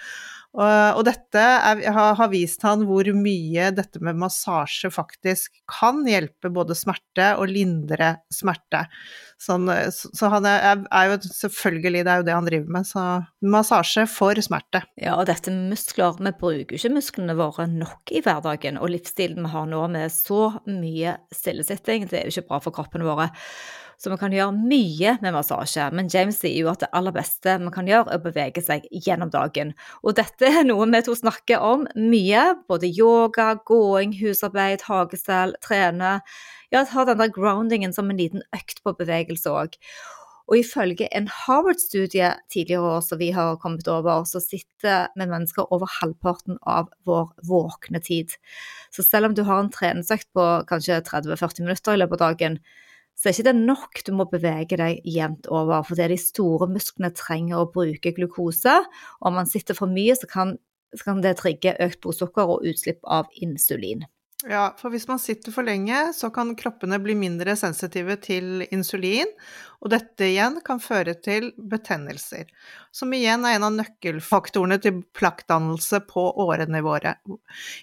Og 0.56 1.02
dette 1.04 1.42
er, 1.42 1.82
har 1.92 2.30
vist 2.32 2.64
han 2.64 2.86
hvor 2.88 3.08
mye 3.18 3.70
dette 3.76 4.00
med 4.04 4.16
massasje 4.22 4.92
faktisk 4.94 5.60
kan 5.68 6.04
hjelpe 6.08 6.52
både 6.54 6.78
smerte 6.78 7.34
og 7.40 7.52
lindre 7.52 8.14
smerte. 8.32 8.86
Sånn, 9.42 9.68
så 9.92 10.30
han 10.32 10.46
er, 10.48 10.86
er, 10.88 11.10
jo 11.12 11.18
selvfølgelig, 11.28 12.06
det 12.08 12.12
er 12.12 12.22
jo 12.22 12.28
det 12.30 12.36
han 12.38 12.48
driver 12.48 12.76
med, 12.78 12.88
så 12.88 13.04
massasje 13.44 14.06
for 14.08 14.40
smerte. 14.40 14.86
Ja, 15.02 15.18
og 15.20 15.28
dette 15.28 15.52
med 15.52 15.74
muskler, 15.74 16.16
vi 16.22 16.32
bruker 16.40 16.78
ikke 16.78 16.94
musklene 16.96 17.36
våre 17.36 17.68
nok 17.72 18.16
i 18.16 18.24
hverdagen, 18.24 18.80
og 18.80 18.94
livsstilen 18.96 19.44
vi 19.44 19.52
har 19.52 19.68
nå 19.68 19.82
med 19.92 20.14
så 20.14 20.54
mye 20.70 21.18
stillesitting, 21.36 22.08
det 22.08 22.22
er 22.22 22.30
jo 22.30 22.38
ikke 22.38 22.54
bra 22.54 22.62
for 22.64 22.80
kroppen 22.80 23.04
våre. 23.04 23.34
Så 24.02 24.12
vi 24.12 24.18
kan 24.20 24.34
gjøre 24.36 24.56
mye 24.56 25.16
med 25.24 25.36
massasje, 25.36 25.88
men 25.96 26.10
James 26.12 26.40
sier 26.42 26.58
jo 26.66 26.72
at 26.72 26.84
det 26.84 26.92
aller 26.98 27.16
beste 27.16 27.56
vi 27.62 27.72
kan 27.76 27.88
gjøre, 27.90 28.10
er 28.12 28.20
å 28.20 28.26
bevege 28.26 28.64
seg 28.64 28.88
gjennom 28.92 29.32
dagen. 29.34 29.72
Og 30.04 30.18
dette 30.20 30.50
er 30.50 30.68
noe 30.68 30.88
vi 30.92 31.04
to 31.06 31.16
snakker 31.18 31.64
om 31.64 31.88
mye, 31.96 32.44
både 32.70 32.92
yoga, 32.92 33.54
gåing, 33.68 34.18
husarbeid, 34.20 34.84
hagestell, 34.90 35.56
trene. 35.64 36.20
Ja, 36.74 36.84
ta 36.84 37.08
den 37.08 37.22
der 37.24 37.32
groundingen 37.34 37.96
som 37.96 38.12
en 38.12 38.20
liten 38.20 38.44
økt 38.56 38.84
på 38.84 38.96
bevegelse 39.00 39.54
òg. 39.54 39.80
Og 40.46 40.60
ifølge 40.60 41.08
en 41.18 41.26
Harvard-studie 41.32 42.36
tidligere 42.54 42.98
år 42.98 43.02
som 43.02 43.18
vi 43.18 43.32
har 43.34 43.58
kommet 43.62 43.88
over, 43.90 44.28
så 44.30 44.42
sitter 44.44 45.08
vi 45.18 45.26
mennesker 45.26 45.72
over 45.74 45.90
halvparten 45.90 46.60
av 46.62 46.92
vår 47.10 47.32
våkne 47.50 48.02
tid. 48.06 48.36
Så 48.94 49.04
selv 49.04 49.32
om 49.32 49.38
du 49.38 49.42
har 49.48 49.64
en 49.64 49.72
treningsøkt 49.74 50.30
på 50.38 50.46
kanskje 50.70 51.02
30-40 51.08 51.66
minutter 51.66 51.96
i 51.96 52.02
løpet 52.04 52.22
av 52.22 52.36
dagen, 52.36 52.60
så 53.16 53.30
er 53.30 53.36
ikke 53.36 53.48
det 53.48 53.56
nok. 53.56 54.02
Du 54.06 54.12
må 54.16 54.28
bevege 54.30 54.78
deg 54.80 55.06
jevnt 55.08 55.48
over. 55.48 55.86
For 55.88 55.98
det 55.98 56.06
er 56.06 56.14
de 56.14 56.20
store 56.20 56.68
musklene 56.72 57.14
trenger 57.16 57.62
å 57.62 57.70
bruke 57.72 58.12
glukose. 58.18 58.76
Om 59.24 59.40
man 59.40 59.50
sitter 59.50 59.78
for 59.78 59.92
mye, 59.92 60.18
så 60.20 60.28
kan, 60.30 60.58
så 60.96 61.08
kan 61.08 61.24
det 61.24 61.38
trigge 61.40 61.78
økt 61.86 62.02
blodsukker 62.04 62.52
og 62.58 62.68
utslipp 62.68 63.00
av 63.08 63.32
insulin. 63.40 64.04
Ja, 64.46 64.76
for 64.78 64.94
hvis 64.94 65.08
man 65.10 65.18
sitter 65.18 65.50
for 65.50 65.66
lenge, 65.66 65.98
så 66.14 66.30
kan 66.34 66.52
kroppene 66.58 67.00
bli 67.02 67.16
mindre 67.18 67.56
sensitive 67.58 68.14
til 68.22 68.62
insulin, 68.70 69.32
og 69.82 69.90
dette 69.90 70.28
igjen 70.28 70.60
kan 70.66 70.78
føre 70.82 71.16
til 71.18 71.48
betennelser, 71.58 72.46
som 72.94 73.14
igjen 73.18 73.46
er 73.46 73.58
en 73.58 73.66
av 73.66 73.74
nøkkelfaktorene 73.80 74.78
til 74.84 75.00
plakkdannelse 75.18 76.04
på 76.12 76.28
årene 76.46 76.84
våre. 76.86 77.16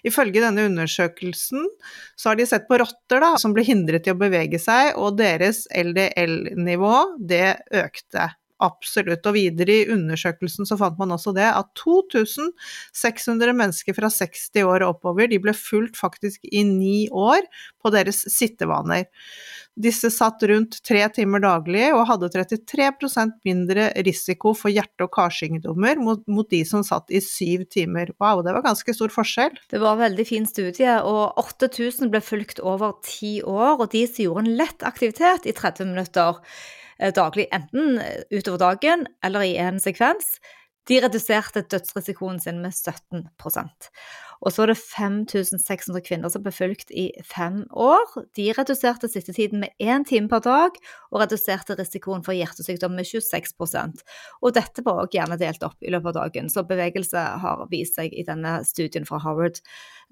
Ifølge 0.07 0.45
denne 0.45 0.69
undersøkelsen 0.69 1.67
så 2.15 2.31
har 2.31 2.39
de 2.39 2.47
sett 2.47 2.69
på 2.69 2.79
rotter 2.79 3.23
da, 3.23 3.33
som 3.39 3.55
ble 3.55 3.67
hindret 3.67 4.07
i 4.07 4.15
å 4.15 4.19
bevege 4.19 4.61
seg, 4.61 4.93
og 4.95 5.19
deres 5.19 5.65
LDL-nivå 5.67 6.95
det 7.19 7.57
økte 7.83 8.31
Absolutt. 8.63 9.25
Og 9.27 9.35
videre 9.35 9.75
i 9.81 9.87
undersøkelsen 9.91 10.67
så 10.69 10.77
fant 10.79 10.99
man 10.99 11.11
også 11.15 11.33
det 11.35 11.49
at 11.49 11.71
2600 11.81 13.55
mennesker 13.59 13.97
fra 13.97 14.11
60 14.13 14.63
år 14.63 14.85
og 14.85 14.95
oppover, 14.95 15.27
de 15.31 15.41
ble 15.43 15.55
fulgt 15.57 15.99
faktisk 15.99 16.45
i 16.47 16.63
ni 16.67 17.09
år 17.09 17.43
på 17.83 17.91
deres 17.93 18.23
sittevaner. 18.31 19.09
Disse 19.73 20.11
satt 20.13 20.43
rundt 20.45 20.77
tre 20.85 21.01
timer 21.15 21.41
daglig 21.41 21.87
og 21.95 22.05
hadde 22.11 22.29
33% 22.35 23.39
mindre 23.47 23.87
risiko 24.05 24.53
for 24.57 24.69
hjerte- 24.69 25.07
og 25.07 25.09
karsykdommer 25.15 25.97
mot, 25.97 26.21
mot, 26.29 26.45
de 26.53 26.61
som 26.67 26.83
satt 26.85 27.09
i 27.09 27.21
syv 27.23 27.65
timer. 27.73 28.11
Wow, 28.21 28.43
det 28.45 28.53
var 28.53 28.65
ganske 28.67 28.93
stor 28.93 29.09
forskjell. 29.13 29.57
Det 29.73 29.81
var 29.81 29.97
en 29.97 30.03
veldig 30.05 30.27
fin 30.29 30.45
studie, 30.45 30.93
og 31.01 31.41
8000 31.41 32.13
ble 32.13 32.21
fulgt 32.21 32.61
over 32.61 32.93
ti 33.07 33.39
år, 33.41 33.79
og 33.79 33.89
de 33.95 34.05
som 34.05 34.27
gjorde 34.27 34.45
en 34.45 34.55
lett 34.61 34.85
aktivitet 34.85 35.49
i 35.49 35.57
30 35.57 35.89
minutter 35.89 36.37
daglig, 37.15 37.47
enten 37.55 37.97
utover 38.31 38.61
dagen 38.61 39.07
eller 39.23 39.45
i 39.47 39.55
en 39.61 39.79
sekvens, 39.79 40.37
de 40.89 40.99
reduserte 40.99 41.63
dødsrisikoen 41.71 42.39
sin 42.43 42.59
med 42.63 42.75
17 42.75 43.27
og 44.43 44.51
så 44.51 44.65
er 44.65 44.73
det 44.73 44.79
5600 44.81 46.03
kvinner 46.03 46.31
som 46.31 46.43
ble 46.43 46.51
fulgt 46.53 46.91
i 46.91 47.07
fem 47.27 47.61
år. 47.79 48.17
De 48.35 48.49
reduserte 48.55 49.07
sittetiden 49.11 49.63
med 49.63 49.71
én 49.79 50.03
time 50.07 50.27
per 50.31 50.43
dag, 50.43 50.77
og 51.13 51.23
reduserte 51.23 51.77
risikoen 51.79 52.23
for 52.25 52.35
hjertesykdom 52.35 52.95
med 52.97 53.07
26% 53.07 54.03
Og 54.41 54.55
dette 54.55 54.83
var 54.83 55.03
også 55.03 55.17
gjerne 55.17 55.39
delt 55.39 55.63
opp 55.63 55.79
i 55.81 55.91
løpet 55.93 56.11
av 56.11 56.27
dagen, 56.27 56.51
så 56.51 56.65
bevegelse 56.67 57.23
har 57.43 57.67
vist 57.71 57.99
seg 57.99 58.13
i 58.13 58.25
denne 58.27 58.59
studien 58.67 59.07
fra 59.07 59.21
Harvard 59.23 59.61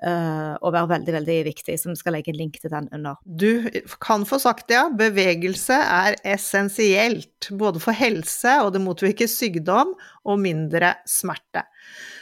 uh, 0.06 0.56
å 0.62 0.72
være 0.72 0.94
veldig, 0.96 1.16
veldig 1.18 1.38
viktig, 1.50 1.76
så 1.78 1.92
vi 1.92 2.00
skal 2.00 2.16
legge 2.18 2.32
en 2.34 2.40
link 2.40 2.60
til 2.62 2.72
den 2.74 2.88
under. 2.96 3.20
Du 3.26 3.68
kan 4.04 4.26
få 4.28 4.40
sagt 4.42 4.70
det, 4.72 4.80
ja. 4.80 4.88
Bevegelse 5.02 5.76
er 5.76 6.18
essensielt, 6.36 7.52
både 7.58 7.82
for 7.84 7.98
helse, 7.98 8.60
og 8.64 8.72
det 8.76 8.84
motvirker 8.84 9.30
sykdom 9.30 9.96
og 10.24 10.42
mindre 10.42 10.96
smerte. 11.10 11.66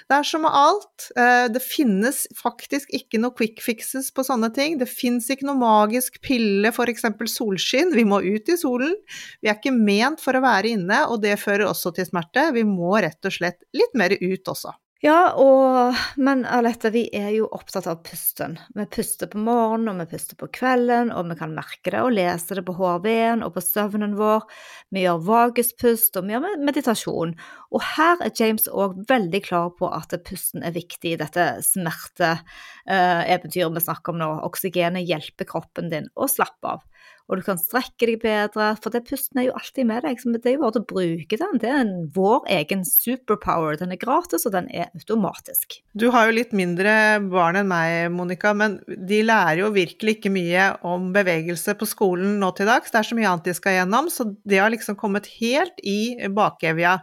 Det 0.10 0.18
er 0.18 0.26
som 0.26 0.42
med 0.42 0.56
alt, 0.58 1.04
eh, 1.22 1.46
det 1.54 1.62
finnes 1.62 2.24
faktisk 2.34 2.90
ikke 2.98 3.20
noe 3.22 3.36
quick 3.38 3.62
fixes 3.62 4.08
på 4.10 4.26
sånne 4.26 4.50
ting. 4.56 4.80
Det 4.82 4.88
fins 4.90 5.28
ikke 5.30 5.46
noe 5.46 5.60
magisk 5.62 6.18
pille, 6.26 6.72
f.eks. 6.74 7.06
solskinn. 7.30 7.94
Vi 7.94 8.08
må 8.10 8.18
ut 8.26 8.50
i 8.50 8.58
solen. 8.58 8.96
Vi 9.44 9.52
er 9.52 9.60
ikke 9.60 9.76
ment 9.76 10.24
for 10.24 10.34
å 10.34 10.42
være 10.42 10.74
inne, 10.74 11.04
og 11.14 11.22
det 11.22 11.38
fører 11.38 11.68
også 11.70 11.94
til 11.94 12.10
smerte. 12.10 12.48
Vi 12.58 12.66
må 12.66 12.96
rett 12.98 13.22
og 13.22 13.38
slett 13.38 13.62
litt 13.78 13.94
mer 13.94 14.18
ut 14.18 14.50
også. 14.50 14.74
Ja, 15.00 15.32
og, 15.40 15.96
men 16.20 16.42
Alette, 16.44 16.90
vi 16.92 17.06
er 17.16 17.30
jo 17.32 17.46
opptatt 17.56 17.86
av 17.88 18.02
pusten. 18.04 18.60
Vi 18.76 18.84
puster 18.92 19.32
på 19.32 19.40
morgenen, 19.40 19.88
og 19.94 20.02
vi 20.02 20.18
puster 20.18 20.36
på 20.36 20.50
kvelden, 20.58 21.14
og 21.16 21.30
vi 21.30 21.38
kan 21.40 21.54
merke 21.56 21.94
det 21.94 22.02
og 22.04 22.12
lese 22.18 22.58
det 22.58 22.66
på 22.68 22.76
HRV-en 22.76 23.40
og 23.46 23.54
på 23.56 23.62
søvnen 23.64 24.18
vår. 24.20 24.44
Vi 24.92 25.00
gjør 25.06 25.24
vaguspust, 25.30 26.20
og 26.20 26.28
vi 26.28 26.36
gjør 26.36 26.60
meditasjon. 26.68 27.32
Og 27.72 27.80
her 27.94 28.20
er 28.26 28.36
James 28.36 28.68
òg 28.68 29.00
veldig 29.08 29.42
klar 29.48 29.72
på 29.80 29.86
at 29.88 30.12
pusten 30.28 30.68
er 30.68 30.76
viktig 30.76 31.16
i 31.16 31.22
dette 31.24 31.64
smerteeventyret 31.64 33.76
vi 33.80 33.88
snakker 33.88 34.12
om 34.12 34.20
nå. 34.20 34.28
Oksygenet 34.52 35.08
hjelper 35.08 35.48
kroppen 35.48 35.88
din 35.96 36.12
å 36.20 36.28
slappe 36.28 36.76
av 36.76 36.84
og 37.30 37.38
du 37.38 37.44
kan 37.46 37.60
strekke 37.62 38.08
deg 38.10 38.24
bedre, 38.24 38.72
for 38.82 38.90
det 38.94 39.04
pusten 39.06 39.38
er 39.38 39.50
jo 39.50 39.58
alltid 39.58 39.86
med 39.86 40.02
deg. 40.02 40.18
Det 40.42 40.50
er 40.50 40.56
jo 40.56 40.64
bare 40.64 40.82
å 40.82 40.88
bruke 40.90 41.38
den. 41.38 41.60
Det 41.62 41.70
er 41.70 41.92
vår 42.16 42.48
egen 42.56 42.82
superpower. 42.88 43.78
Den 43.78 43.94
er 43.94 44.02
gratis, 44.02 44.48
og 44.50 44.56
den 44.56 44.66
er 44.74 44.90
automatisk. 44.98 45.78
Du 45.94 46.08
har 46.16 46.26
jo 46.26 46.34
litt 46.40 46.56
mindre 46.58 46.92
barn 47.30 47.60
enn 47.62 47.70
meg, 47.70 48.10
Monica, 48.16 48.56
men 48.58 48.80
de 48.88 49.22
lærer 49.28 49.62
jo 49.62 49.70
virkelig 49.76 50.18
ikke 50.18 50.34
mye 50.34 50.72
om 50.90 51.12
bevegelse 51.14 51.78
på 51.78 51.90
skolen 51.92 52.40
nå 52.42 52.50
til 52.58 52.72
dags. 52.72 52.90
Det 52.90 53.04
er 53.04 53.12
så 53.12 53.20
mye 53.20 53.30
annet 53.30 53.52
de 53.52 53.58
skal 53.60 53.78
gjennom, 53.78 54.10
så 54.10 54.26
det 54.42 54.64
har 54.64 54.74
liksom 54.74 54.98
kommet 54.98 55.30
helt 55.38 55.78
i 55.86 56.18
bakevja. 56.34 56.98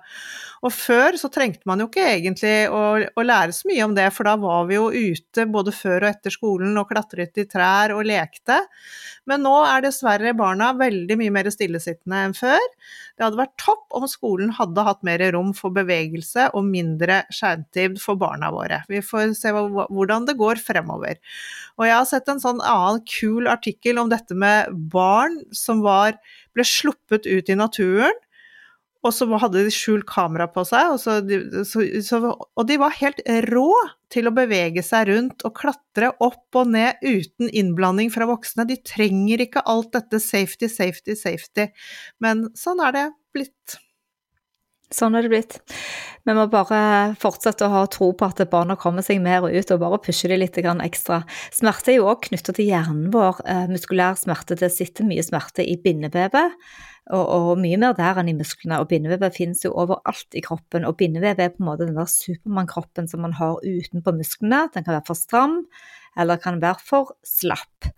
Og 0.66 0.72
før 0.74 1.14
så 1.20 1.30
trengte 1.30 1.68
man 1.68 1.82
jo 1.82 1.86
ikke 1.86 2.06
egentlig 2.16 2.54
å, 2.72 2.82
å, 2.98 3.22
lære 3.22 3.54
så 3.54 3.68
mye 3.70 3.84
om 3.86 3.94
det, 3.94 4.08
for 4.16 4.26
da 4.26 4.34
var 4.40 4.66
vi 4.66 4.78
jo 4.78 4.88
ute 4.90 5.46
både 5.52 5.74
før 5.74 6.00
og 6.00 6.10
etter 6.10 6.34
skolen 6.34 6.74
og 6.80 6.88
klatret 6.90 7.38
i 7.38 7.46
trær 7.46 7.94
og 7.94 8.06
lekte. 8.08 8.58
Men 9.30 9.44
nå 9.46 9.54
er 9.68 9.84
dessverre 9.96 10.34
barna 10.36 10.72
veldig 10.76 11.16
mye 11.18 11.32
mer 11.32 11.48
stillesittende 11.52 12.22
enn 12.28 12.34
før. 12.36 12.62
Det 13.16 13.24
hadde 13.24 13.40
vært 13.40 13.56
topp 13.62 13.96
om 13.96 14.04
skolen 14.10 14.52
hadde 14.54 14.84
hatt 14.84 15.02
mer 15.06 15.24
rom 15.32 15.52
for 15.56 15.74
bevegelse 15.74 16.50
og 16.52 16.68
mindre 16.68 17.22
skjermtid 17.32 17.96
for 18.02 18.20
barna 18.20 18.52
våre. 18.54 18.82
Vi 18.92 19.00
får 19.04 19.34
se 19.38 19.52
hvordan 19.54 20.28
det 20.28 20.36
går 20.38 20.60
fremover. 20.60 21.16
Og 21.80 21.88
jeg 21.88 21.96
har 21.96 22.08
sett 22.08 22.28
en 22.28 22.42
sånn 22.42 22.60
annen 22.60 23.02
kul 23.08 23.48
artikkel 23.50 24.00
om 24.02 24.12
dette 24.12 24.36
med 24.36 24.70
barn 24.92 25.40
som 25.56 25.82
var, 25.84 26.18
ble 26.56 26.64
sluppet 26.66 27.26
ut 27.28 27.50
i 27.52 27.58
naturen 27.58 28.16
Og 29.06 29.14
så 29.14 29.28
hadde 29.38 29.62
de 29.62 29.72
skjult 29.74 30.06
kamera 30.10 30.48
på 30.50 30.64
seg, 30.66 30.94
og, 30.94 30.98
så, 30.98 31.20
så, 31.68 31.84
så, 32.02 32.20
og 32.34 32.66
de 32.66 32.78
var 32.82 32.96
helt 32.98 33.22
rå 33.46 33.70
til 34.12 34.28
å 34.28 34.34
bevege 34.34 34.82
seg 34.86 35.10
rundt 35.10 35.46
og 35.46 35.54
klatre 35.60 36.10
opp 36.24 36.58
og 36.58 36.74
ned 36.74 36.98
uten 37.04 37.50
innblanding 37.50 38.10
fra 38.14 38.28
voksne. 38.28 38.66
De 38.68 38.78
trenger 38.82 39.46
ikke 39.46 39.64
alt 39.70 39.92
dette 39.94 40.20
safety, 40.22 40.70
safety, 40.72 41.16
safety. 41.18 41.70
Men 42.22 42.48
sånn 42.58 42.82
er 42.82 42.96
det 42.96 43.08
blitt. 43.36 43.78
Sånn 44.94 45.16
er 45.18 45.26
det 45.26 45.32
blitt. 45.32 45.56
Vi 46.26 46.34
må 46.34 46.44
bare 46.50 47.14
fortsette 47.18 47.66
å 47.66 47.72
ha 47.72 47.80
tro 47.90 48.12
på 48.14 48.26
at 48.28 48.42
barna 48.50 48.76
kommer 48.78 49.02
seg 49.02 49.18
mer 49.22 49.42
ut, 49.46 49.72
og 49.74 49.82
bare 49.82 49.98
pushe 50.02 50.30
dem 50.30 50.38
litt 50.42 50.58
ekstra. 50.58 51.24
Smerte 51.54 51.92
er 51.92 51.98
jo 51.98 52.10
òg 52.12 52.28
knytta 52.28 52.54
til 52.54 52.70
hjernen 52.70 53.10
vår. 53.14 53.42
Eh, 53.46 53.64
muskulær 53.70 54.18
smerte, 54.18 54.58
det 54.58 54.70
sitter 54.74 55.06
mye 55.08 55.24
smerte 55.26 55.66
i 55.66 55.74
bindevevet, 55.82 56.54
og, 57.14 57.24
og, 57.24 57.50
mye 57.62 57.78
mer 57.78 57.94
der 57.98 58.18
enn 58.20 58.30
i 58.32 58.36
musklene. 58.36 58.80
Og 58.82 58.88
bindevevet 58.90 59.36
finnes 59.36 59.62
jo 59.64 59.74
overalt 59.78 60.34
i 60.34 60.42
kroppen, 60.44 60.86
og 60.88 60.96
bindevevet 60.98 61.42
er 61.42 61.52
på 61.54 61.62
en 61.62 61.68
måte 61.68 61.86
den 61.86 61.98
der 61.98 62.08
Supermann-kroppen 62.10 63.10
som 63.10 63.22
man 63.22 63.36
har 63.38 63.60
utenpå 63.62 64.14
musklene. 64.16 64.64
Den 64.74 64.86
kan 64.86 64.96
være 64.96 65.06
for 65.06 65.18
stram, 65.18 65.60
eller 66.18 66.40
kan 66.42 66.58
være 66.62 66.82
for 66.82 67.14
slapp. 67.26 67.92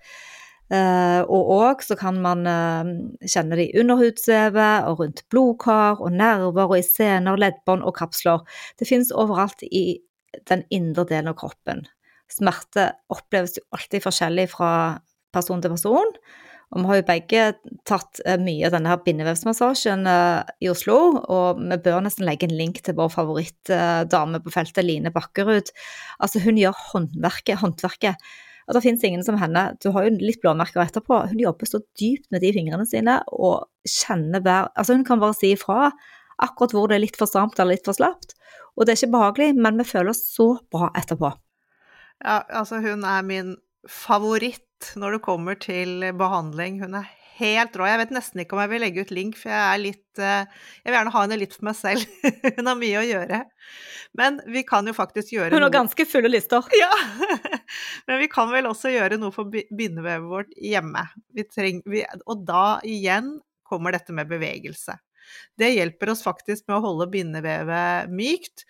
Uh, 0.69 1.25
og 1.33 1.51
òg 1.55 1.81
så 1.81 1.97
kan 1.97 2.19
man 2.21 2.45
uh, 2.45 2.89
kjenne 3.25 3.57
det 3.57 3.71
i 3.71 3.81
underhudsvevet 3.81 4.85
og 4.91 4.99
rundt 5.01 5.23
blodkar 5.33 6.03
og 6.05 6.13
nerver 6.13 6.67
og 6.67 6.77
i 6.77 6.85
sener, 6.85 7.41
leddbånd 7.41 7.87
og 7.89 7.97
kapsler. 7.97 8.45
Det 8.77 8.89
finnes 8.91 9.15
overalt 9.17 9.65
i 9.65 10.03
den 10.51 10.67
indre 10.69 11.07
delen 11.09 11.33
av 11.33 11.39
kroppen. 11.41 11.87
Smerte 12.29 12.91
oppleves 13.09 13.57
jo 13.57 13.65
alltid 13.73 14.05
forskjellig 14.05 14.45
fra 14.53 14.73
person 15.33 15.65
til 15.65 15.73
person. 15.73 16.13
Og 16.69 16.83
vi 16.83 16.89
har 16.91 16.99
jo 16.99 17.07
begge 17.09 17.45
tatt 17.89 18.21
uh, 18.27 18.35
mye 18.41 18.67
av 18.69 18.75
denne 18.75 18.91
her 18.93 19.01
bindevevsmassasjen 19.07 20.05
i 20.09 20.69
Oslo, 20.69 20.99
og 21.25 21.63
vi 21.63 21.79
bør 21.87 22.03
nesten 22.05 22.27
legge 22.29 22.49
en 22.49 22.59
link 22.59 22.83
til 22.85 22.99
vår 22.99 23.15
favorittdame 23.15 24.43
på 24.45 24.53
feltet, 24.53 24.85
Line 24.85 25.15
Bakkerud. 25.15 25.73
Altså, 26.21 26.43
hun 26.45 26.61
gjør 26.61 26.77
håndverket, 26.91 27.63
håndverket 27.63 28.29
og 28.69 28.77
det 28.77 28.85
finnes 28.85 29.05
ingen 29.09 29.25
som 29.25 29.39
henne. 29.41 29.63
Du 29.81 29.89
har 29.95 30.05
jo 30.05 30.17
litt 30.21 30.43
blåmerker 30.43 30.83
etterpå. 30.83 31.23
Hun 31.31 31.41
jobber 31.41 31.69
så 31.71 31.81
dypt 31.97 32.29
med 32.35 32.45
de 32.45 32.53
fingrene 32.53 32.85
sine 32.89 33.17
og 33.33 33.65
kjenner 33.89 34.45
hver 34.45 34.69
Altså, 34.77 34.93
hun 34.99 35.07
kan 35.09 35.23
bare 35.23 35.37
si 35.39 35.55
ifra 35.55 35.89
akkurat 36.39 36.75
hvor 36.77 36.91
det 36.91 36.99
er 36.99 37.05
litt 37.07 37.17
for 37.19 37.31
stramt 37.31 37.57
eller 37.57 37.79
litt 37.79 37.89
for 37.89 37.97
slapt. 37.97 38.37
Og 38.77 38.85
det 38.85 38.93
er 38.93 39.01
ikke 39.01 39.15
behagelig, 39.17 39.55
men 39.57 39.81
vi 39.81 39.89
føler 39.89 40.13
oss 40.13 40.21
så 40.37 40.51
bra 40.71 40.93
etterpå. 41.01 41.33
Ja, 42.21 42.43
altså 42.61 42.83
hun 42.85 43.07
er 43.09 43.25
min 43.25 43.57
favoritt 43.89 44.68
når 44.99 45.17
det 45.17 45.25
kommer 45.25 45.59
til 45.61 46.05
behandling. 46.19 46.81
Hun 46.83 46.99
er 47.01 47.09
helt 47.39 47.77
rå. 47.79 47.87
Jeg 47.89 48.01
vet 48.03 48.15
nesten 48.15 48.43
ikke 48.43 48.57
om 48.57 48.63
jeg 48.63 48.73
vil 48.73 48.83
legge 48.83 49.05
ut 49.05 49.13
link, 49.15 49.39
for 49.39 49.53
jeg 49.53 49.63
er 49.63 49.83
litt 49.83 50.23
eh, 50.23 50.65
Jeg 50.83 50.91
vil 50.91 50.99
gjerne 50.99 51.15
ha 51.15 51.25
henne 51.25 51.39
litt 51.41 51.57
for 51.57 51.69
meg 51.69 51.79
selv. 51.79 52.19
Hun 52.59 52.71
har 52.71 52.79
mye 52.81 53.01
å 53.01 53.07
gjøre. 53.07 53.41
Men 54.19 54.41
vi 54.51 54.65
kan 54.67 54.89
jo 54.89 54.95
faktisk 54.97 55.35
gjøre 55.35 55.53
noe 55.53 55.61
Hun 55.61 55.69
har 55.69 55.75
ganske 55.81 56.09
fulle 56.09 56.33
lister. 56.33 56.65
Ja! 56.83 56.91
Men 58.09 58.23
vi 58.23 58.31
kan 58.33 58.51
vel 58.53 58.71
også 58.71 58.93
gjøre 58.93 59.19
noe 59.21 59.35
for 59.35 59.51
bindevevet 59.53 60.29
vårt 60.29 60.55
hjemme. 60.57 61.05
Treng, 61.53 61.83
vi, 61.87 62.05
og 62.25 62.47
da 62.49 62.79
igjen 62.87 63.37
kommer 63.69 63.93
dette 63.93 64.15
med 64.17 64.31
bevegelse. 64.31 64.97
Det 65.61 65.69
hjelper 65.75 66.15
oss 66.15 66.25
faktisk 66.25 66.65
med 66.69 66.79
å 66.79 66.85
holde 66.87 67.11
bindevevet 67.13 68.09
mykt. 68.09 68.65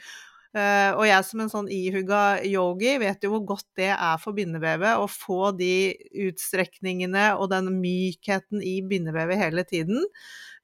Uh, 0.56 0.96
og 0.96 1.04
jeg 1.04 1.24
som 1.28 1.42
en 1.44 1.50
sånn 1.52 1.66
ihuga 1.68 2.40
yogi 2.48 2.94
vet 3.02 3.24
jo 3.24 3.34
hvor 3.34 3.42
godt 3.50 3.66
det 3.76 3.90
er 3.92 4.20
for 4.22 4.32
bindevevet 4.32 4.96
å 4.96 5.04
få 5.12 5.50
de 5.58 5.92
utstrekningene 6.24 7.34
og 7.36 7.50
den 7.52 7.68
mykheten 7.82 8.64
i 8.64 8.78
bindevevet 8.80 9.36
hele 9.42 9.66
tiden. 9.68 10.06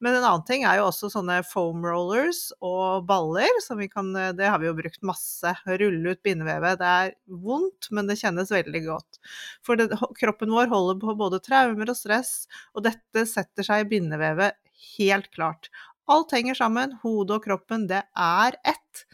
Men 0.00 0.16
en 0.16 0.24
annen 0.24 0.46
ting 0.48 0.64
er 0.64 0.80
jo 0.80 0.88
også 0.88 1.10
sånne 1.12 1.38
foam 1.46 1.84
rollers 1.84 2.46
og 2.64 3.04
baller, 3.08 3.60
som 3.64 3.78
vi 3.80 3.88
kan 3.92 4.10
Det 4.12 4.48
har 4.48 4.58
vi 4.60 4.68
jo 4.68 4.74
brukt 4.76 5.04
masse. 5.06 5.54
Rulle 5.68 6.16
ut 6.16 6.24
bindevevet. 6.26 6.80
Det 6.80 6.90
er 7.04 7.14
vondt, 7.28 7.88
men 7.94 8.10
det 8.10 8.18
kjennes 8.20 8.52
veldig 8.52 8.82
godt. 8.88 9.20
For 9.64 9.80
det, 9.80 9.92
kroppen 10.18 10.52
vår 10.52 10.68
holder 10.72 11.00
på 11.00 11.16
både 11.20 11.40
traumer 11.44 11.92
og 11.92 11.96
stress, 11.96 12.34
og 12.74 12.84
dette 12.88 13.24
setter 13.30 13.66
seg 13.66 13.84
i 13.84 13.90
bindevevet 13.94 14.58
helt 14.98 15.30
klart. 15.32 15.70
Alt 16.10 16.34
henger 16.36 16.56
sammen. 16.58 16.98
Hodet 17.00 17.38
og 17.38 17.46
kroppen, 17.46 17.86
det 17.88 18.02
er 18.12 18.58
ett. 18.60 19.04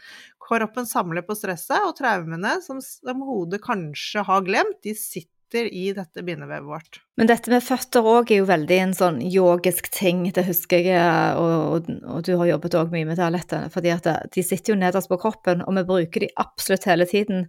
Kroppen 0.51 0.87
samler 0.87 1.23
på 1.23 1.37
stresset, 1.39 1.79
og 1.87 1.95
traumene 1.99 2.57
som, 2.65 2.81
som 2.83 3.23
hodet 3.23 3.61
kanskje 3.63 4.25
har 4.27 4.43
glemt, 4.47 4.81
de 4.83 4.97
sitter 4.99 5.69
i 5.71 5.91
dette 5.95 6.23
bindevevet 6.27 6.67
vårt. 6.67 7.01
Men 7.19 7.31
dette 7.31 7.51
med 7.53 7.63
føtter 7.63 8.07
òg 8.07 8.31
er 8.31 8.41
jo 8.41 8.49
veldig 8.49 8.79
en 8.83 8.95
sånn 8.95 9.21
yogisk 9.23 9.91
ting, 9.95 10.25
det 10.35 10.47
husker 10.47 10.83
jeg, 10.87 11.37
og, 11.39 11.55
og, 11.77 11.93
og 12.03 12.25
du 12.27 12.33
har 12.41 12.51
jobbet 12.51 12.79
òg 12.81 12.95
mye 12.95 13.07
med 13.07 13.19
det, 13.19 13.27
Alette. 13.27 13.61
Fordi 13.75 13.93
at 13.95 14.09
de 14.35 14.45
sitter 14.47 14.75
jo 14.75 14.81
nederst 14.81 15.11
på 15.11 15.19
kroppen, 15.23 15.63
og 15.67 15.79
vi 15.79 15.87
bruker 15.87 16.27
de 16.27 16.33
absolutt 16.43 16.87
hele 16.91 17.07
tiden. 17.11 17.47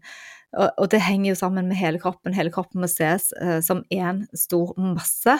Og, 0.51 0.85
det 0.91 0.99
henger 1.05 1.31
jo 1.31 1.39
sammen 1.39 1.69
med 1.71 1.79
hele 1.79 2.01
kroppen. 2.01 2.35
Hele 2.35 2.51
kroppen 2.51 2.83
må 2.83 2.89
ses 2.91 3.29
uh, 3.39 3.61
som 3.63 3.85
én 3.93 4.25
stor 4.37 4.73
masse, 4.77 5.37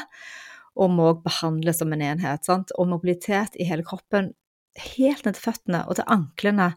og 0.79 0.93
må 0.95 1.09
òg 1.11 1.25
behandles 1.25 1.81
som 1.81 1.91
en 1.93 2.05
enhet. 2.13 2.45
Sant? 2.47 2.71
Og 2.79 2.89
mobilitet 2.93 3.57
i 3.59 3.67
hele 3.67 3.85
kroppen, 3.85 4.31
helt 4.95 5.25
ned 5.27 5.35
til 5.35 5.49
føttene 5.49 5.83
og 5.85 5.97
til 5.99 6.07
anklene 6.09 6.71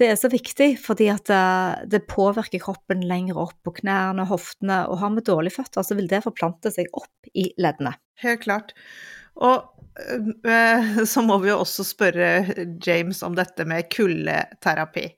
det 0.00 0.08
er 0.08 0.16
så 0.16 0.30
viktig, 0.32 0.70
fordi 0.80 1.08
at 1.12 1.30
eh, 1.32 1.82
det 1.92 2.06
påvirker 2.08 2.62
kroppen 2.62 3.02
lenger 3.08 3.40
opp 3.42 3.58
på 3.66 3.74
knærne, 3.82 4.24
hoftene, 4.28 4.82
og 4.88 5.00
har 5.02 5.12
vi 5.16 5.24
dårlige 5.26 5.58
føtter, 5.58 5.84
så 5.84 5.96
vil 5.98 6.08
det 6.08 6.22
forplante 6.24 6.72
seg 6.72 6.88
opp 6.96 7.32
i 7.36 7.50
leddene. 7.60 7.92
Helt 8.22 8.44
klart. 8.46 8.72
Og 9.36 9.68
øh, 10.00 11.02
så 11.12 11.24
må 11.26 11.38
vi 11.42 11.52
jo 11.52 11.60
også 11.60 11.84
spørre 11.88 12.30
James 12.86 13.22
om 13.26 13.36
dette 13.36 13.66
med 13.68 13.90
kuldeterapi. 13.92 15.10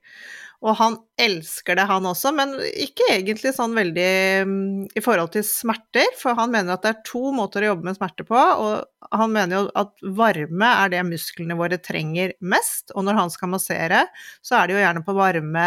Og 0.64 0.72
han 0.78 0.94
elsker 1.20 1.76
det, 1.76 1.84
han 1.90 2.06
også, 2.08 2.30
men 2.32 2.54
ikke 2.80 3.10
egentlig 3.12 3.52
sånn 3.52 3.74
veldig 3.76 4.08
um, 4.48 4.54
i 4.96 5.02
forhold 5.04 5.34
til 5.34 5.44
smerter. 5.44 6.08
For 6.16 6.36
han 6.38 6.54
mener 6.54 6.72
at 6.74 6.86
det 6.86 6.92
er 6.94 7.02
to 7.04 7.34
måter 7.36 7.66
å 7.66 7.74
jobbe 7.74 7.90
med 7.90 7.98
smerte 7.98 8.24
på, 8.24 8.38
og 8.38 9.12
han 9.12 9.34
mener 9.34 9.58
jo 9.58 9.66
at 9.76 9.92
varme 10.16 10.70
er 10.80 10.94
det 10.94 11.02
musklene 11.04 11.58
våre 11.58 11.76
trenger 11.84 12.32
mest. 12.40 12.94
Og 12.96 13.04
når 13.04 13.20
han 13.20 13.34
skal 13.34 13.52
massere, 13.52 14.06
så 14.40 14.56
er 14.62 14.70
det 14.70 14.78
jo 14.78 14.84
gjerne 14.86 15.04
på 15.04 15.16
varme, 15.18 15.66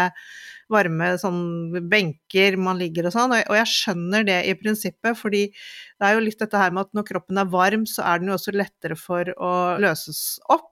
varme 0.74 1.12
sånn 1.22 1.44
benker 1.92 2.58
man 2.58 2.82
ligger 2.82 3.06
og 3.06 3.14
sånn. 3.14 3.36
Og 3.38 3.54
jeg 3.60 3.70
skjønner 3.70 4.26
det 4.26 4.40
i 4.50 4.56
prinsippet, 4.58 5.14
fordi 5.20 5.44
det 5.52 6.08
er 6.08 6.18
jo 6.18 6.24
litt 6.26 6.42
dette 6.42 6.58
her 6.58 6.74
med 6.74 6.88
at 6.88 6.98
når 6.98 7.06
kroppen 7.12 7.38
er 7.38 7.54
varm, 7.54 7.86
så 7.86 8.02
er 8.10 8.18
den 8.18 8.32
jo 8.32 8.40
også 8.40 8.56
lettere 8.56 8.98
for 8.98 9.30
å 9.38 9.52
løses 9.78 10.40
opp. 10.50 10.67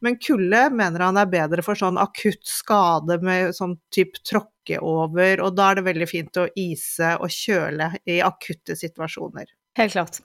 Men 0.00 0.18
kulde 0.22 0.62
mener 0.74 1.04
han 1.06 1.20
er 1.20 1.30
bedre 1.30 1.64
for 1.66 1.78
sånn 1.78 2.00
akutt 2.00 2.42
skade 2.48 3.20
med 3.24 3.54
sånn 3.56 3.76
type 3.94 4.22
tråkke 4.26 4.80
over, 4.80 5.42
og 5.44 5.56
da 5.58 5.70
er 5.70 5.80
det 5.80 5.88
veldig 5.90 6.10
fint 6.10 6.40
å 6.40 6.48
ise 6.58 7.14
og 7.18 7.32
kjøle 7.34 7.92
i 8.08 8.20
akutte 8.24 8.76
situasjoner. 8.78 9.50
Helt 9.78 9.92
klart. 9.94 10.18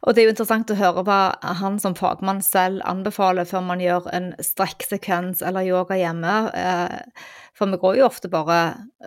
Og 0.00 0.14
det 0.16 0.22
er 0.22 0.30
jo 0.30 0.32
interessant 0.32 0.70
å 0.72 0.78
høre 0.78 1.02
hva 1.04 1.18
han 1.60 1.76
som 1.82 1.92
fagmann 1.96 2.40
selv 2.44 2.80
anbefaler 2.88 3.44
før 3.48 3.66
man 3.66 3.82
gjør 3.84 4.08
en 4.16 4.30
strekksekvens 4.40 5.42
eller 5.44 5.68
yoga 5.68 5.98
hjemme. 6.00 6.36
Eh, 6.56 7.26
for 7.60 7.68
vi 7.68 7.76
går 7.82 7.98
jo 7.98 8.06
ofte 8.06 8.30
bare 8.32 8.56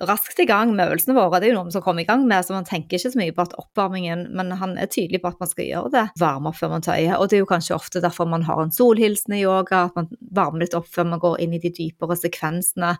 raskt 0.05 0.37
i 0.43 0.45
gang 0.45 0.75
med 0.77 0.91
øvelsene 0.91 1.15
våre. 1.17 1.39
Det 1.41 1.49
er 1.49 1.55
jo 1.55 1.63
noe 1.63 1.73
som 1.73 1.81
kommer 1.81 2.05
i 2.05 2.09
gang 2.09 2.27
med, 2.29 2.45
så 2.45 2.53
man 2.53 2.69
tenker 2.69 2.99
ikke 2.99 3.09
så 3.15 3.17
mye 3.17 3.33
på 3.33 3.47
at 3.47 3.55
oppvarmingen 3.57 4.27
Men 4.37 4.53
han 4.59 4.77
er 4.77 4.91
tydelig 4.93 5.23
på 5.23 5.31
at 5.33 5.41
man 5.41 5.49
skal 5.49 5.65
gjøre 5.65 5.93
det. 5.95 6.07
Varme 6.21 6.51
opp 6.51 6.59
før 6.59 6.75
man 6.75 6.85
tøyer. 6.85 7.17
Og 7.17 7.31
det 7.31 7.39
er 7.39 7.41
jo 7.41 7.49
kanskje 7.49 7.79
ofte 7.79 8.03
derfor 8.03 8.29
man 8.29 8.45
har 8.45 8.61
en 8.61 8.75
solhilsen 8.75 9.33
i 9.33 9.41
yoga, 9.41 9.87
at 9.87 9.97
man 9.97 10.11
varmer 10.29 10.61
litt 10.61 10.77
opp 10.77 10.85
før 10.93 11.09
man 11.09 11.23
går 11.23 11.41
inn 11.41 11.57
i 11.57 11.63
de 11.63 11.73
dypere 11.73 12.19
sekvensene. 12.19 12.99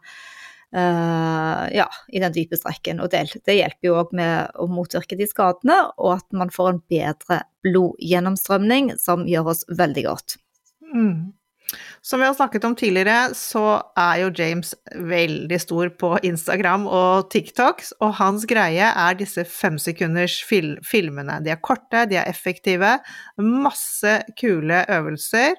Uh, 0.73 1.67
ja, 1.69 1.85
i 2.09 2.21
den 2.23 2.33
dype 2.33 2.57
strekken. 2.57 2.97
Og 3.03 3.11
det, 3.13 3.27
det 3.45 3.59
hjelper 3.59 3.89
jo 3.89 3.99
òg 4.01 4.15
med 4.17 4.55
å 4.57 4.65
motvirke 4.71 5.17
de 5.19 5.27
skadene, 5.29 5.77
og 6.01 6.15
at 6.17 6.25
man 6.33 6.49
får 6.53 6.71
en 6.71 6.81
bedre 6.89 7.43
blodgjennomstrømning, 7.67 8.95
som 9.01 9.27
gjør 9.29 9.53
oss 9.53 9.63
veldig 9.69 10.07
godt. 10.07 10.37
Mm. 10.89 11.33
Som 12.01 12.19
vi 12.19 12.25
har 12.25 12.33
snakket 12.33 12.65
om 12.67 12.75
tidligere, 12.75 13.33
så 13.37 13.81
er 13.97 14.23
jo 14.23 14.33
James 14.35 14.73
veldig 14.93 15.59
stor 15.61 15.93
på 15.99 16.11
Instagram 16.25 16.85
og 16.89 17.29
TikTok, 17.33 17.81
og 18.03 18.17
hans 18.19 18.45
greie 18.49 18.89
er 18.89 19.17
disse 19.17 19.45
femsekunders 19.49 20.39
fil 20.45 20.75
filmene. 20.85 21.39
De 21.45 21.53
er 21.53 21.61
korte, 21.63 22.05
de 22.09 22.19
er 22.19 22.29
effektive, 22.29 22.97
masse 23.39 24.19
kule 24.39 24.83
øvelser, 24.91 25.57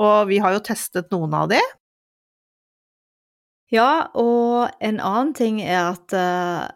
og 0.00 0.30
vi 0.30 0.40
har 0.44 0.56
jo 0.56 0.64
testet 0.70 1.10
noen 1.12 1.36
av 1.42 1.50
de. 1.52 1.60
Ja, 3.70 4.10
og 4.18 4.72
en 4.82 4.98
annen 4.98 5.34
ting 5.38 5.60
er 5.62 5.92
at 5.92 6.14
uh, 6.16 6.66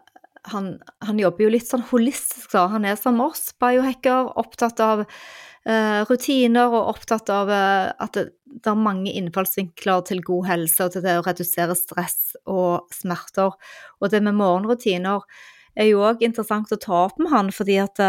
han, 0.51 0.69
han, 1.03 1.19
jobber 1.19 1.45
jo 1.45 1.51
litt 1.51 1.67
sånn 1.67 1.83
holistisk, 1.89 2.53
da. 2.53 2.69
Han 2.71 2.87
er 2.87 2.95
som 2.99 3.19
oss, 3.23 3.49
biohacker, 3.59 4.31
opptatt 4.39 4.79
av 4.83 5.03
uh, 5.03 6.01
rutiner 6.07 6.71
og 6.71 6.93
opptatt 6.95 7.31
av 7.33 7.51
uh, 7.51 7.91
at 7.91 8.15
det, 8.15 8.29
det, 8.47 8.71
er 8.71 8.79
mange 8.79 9.11
innfallsvinkler 9.11 10.05
til 10.07 10.23
god 10.23 10.47
helse 10.53 10.87
og 10.87 10.95
til 10.95 11.03
det 11.03 11.17
å 11.19 11.25
redusere 11.27 11.75
stress 11.75 12.37
og 12.47 12.87
smerter. 12.95 13.51
Og 13.99 14.13
det 14.13 14.23
med 14.23 14.39
morgenrutiner 14.39 15.27
er 15.75 15.91
jo 15.91 16.05
òg 16.07 16.23
interessant 16.23 16.71
å 16.71 16.79
ta 16.79 17.01
opp 17.09 17.19
med 17.19 17.33
han, 17.35 17.51
fordi 17.51 17.81
at 17.83 17.99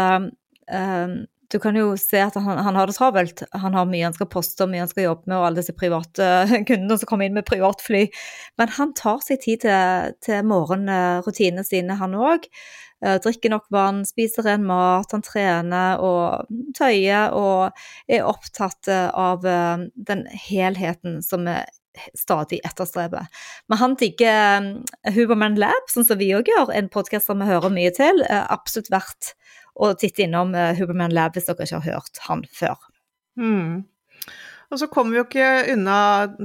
du 1.51 1.59
kan 1.63 1.77
jo 1.79 1.93
se 1.99 2.19
at 2.19 2.35
han, 2.35 2.59
han, 2.59 2.75
har 2.75 2.89
det 2.89 2.97
travelt. 2.97 3.43
Han 3.55 3.75
har 3.77 3.87
mye 3.87 4.07
han 4.09 4.15
skal 4.15 4.29
poste, 4.31 4.67
mye 4.67 4.83
han 4.83 4.91
skal 4.91 5.05
jobbe 5.07 5.29
med, 5.29 5.37
og 5.37 5.45
alle 5.47 5.61
disse 5.61 5.75
private 5.77 6.27
kundene 6.69 6.97
som 6.97 7.09
kommer 7.09 7.29
inn 7.29 7.37
med 7.37 7.47
privatfly. 7.47 8.07
Men 8.59 8.73
han 8.79 8.91
tar 8.97 9.23
seg 9.25 9.39
tid 9.45 9.63
til, 9.63 10.17
til 10.25 10.43
morgenrutinene 10.49 11.63
sine, 11.67 11.99
han 12.01 12.17
òg. 12.17 12.49
Eh, 13.05 13.19
drikker 13.21 13.53
nok 13.53 13.67
vann, 13.69 14.01
spiser 14.09 14.47
ren 14.47 14.63
mat, 14.65 15.11
han 15.13 15.21
trener 15.21 16.01
og 16.01 16.47
tøyer 16.77 17.35
og 17.37 17.77
er 18.09 18.25
opptatt 18.25 18.89
eh, 18.89 19.09
av 19.13 19.45
eh, 19.45 19.83
den 20.09 20.23
helheten 20.47 21.21
som 21.21 21.45
vi 21.45 21.59
stadig 22.17 22.59
etterstrebe. 22.65 23.23
Men 23.69 23.79
han 23.81 23.95
digger 23.97 24.67
Huberman 25.15 25.55
Lab, 25.57 25.87
sånn 25.89 26.05
som 26.05 26.19
vi 26.19 26.29
òg 26.37 26.49
gjør, 26.49 26.69
en 26.73 26.91
podkast 26.93 27.31
vi 27.31 27.47
hører 27.49 27.73
mye 27.73 27.89
til. 27.93 28.21
Absolutt 28.29 28.91
verdt 28.93 29.31
å 29.77 29.93
titte 29.99 30.25
innom 30.25 30.55
Huberman 30.77 31.13
Lab 31.13 31.37
hvis 31.37 31.47
dere 31.49 31.67
ikke 31.67 31.83
har 31.83 31.99
hørt 31.99 32.23
han 32.27 32.43
før. 32.53 32.89
Mm. 33.37 33.85
Og 34.67 34.81
så 34.81 34.89
kommer 34.91 35.13
vi 35.13 35.19
jo 35.21 35.23
ikke 35.23 35.49
unna 35.71 35.97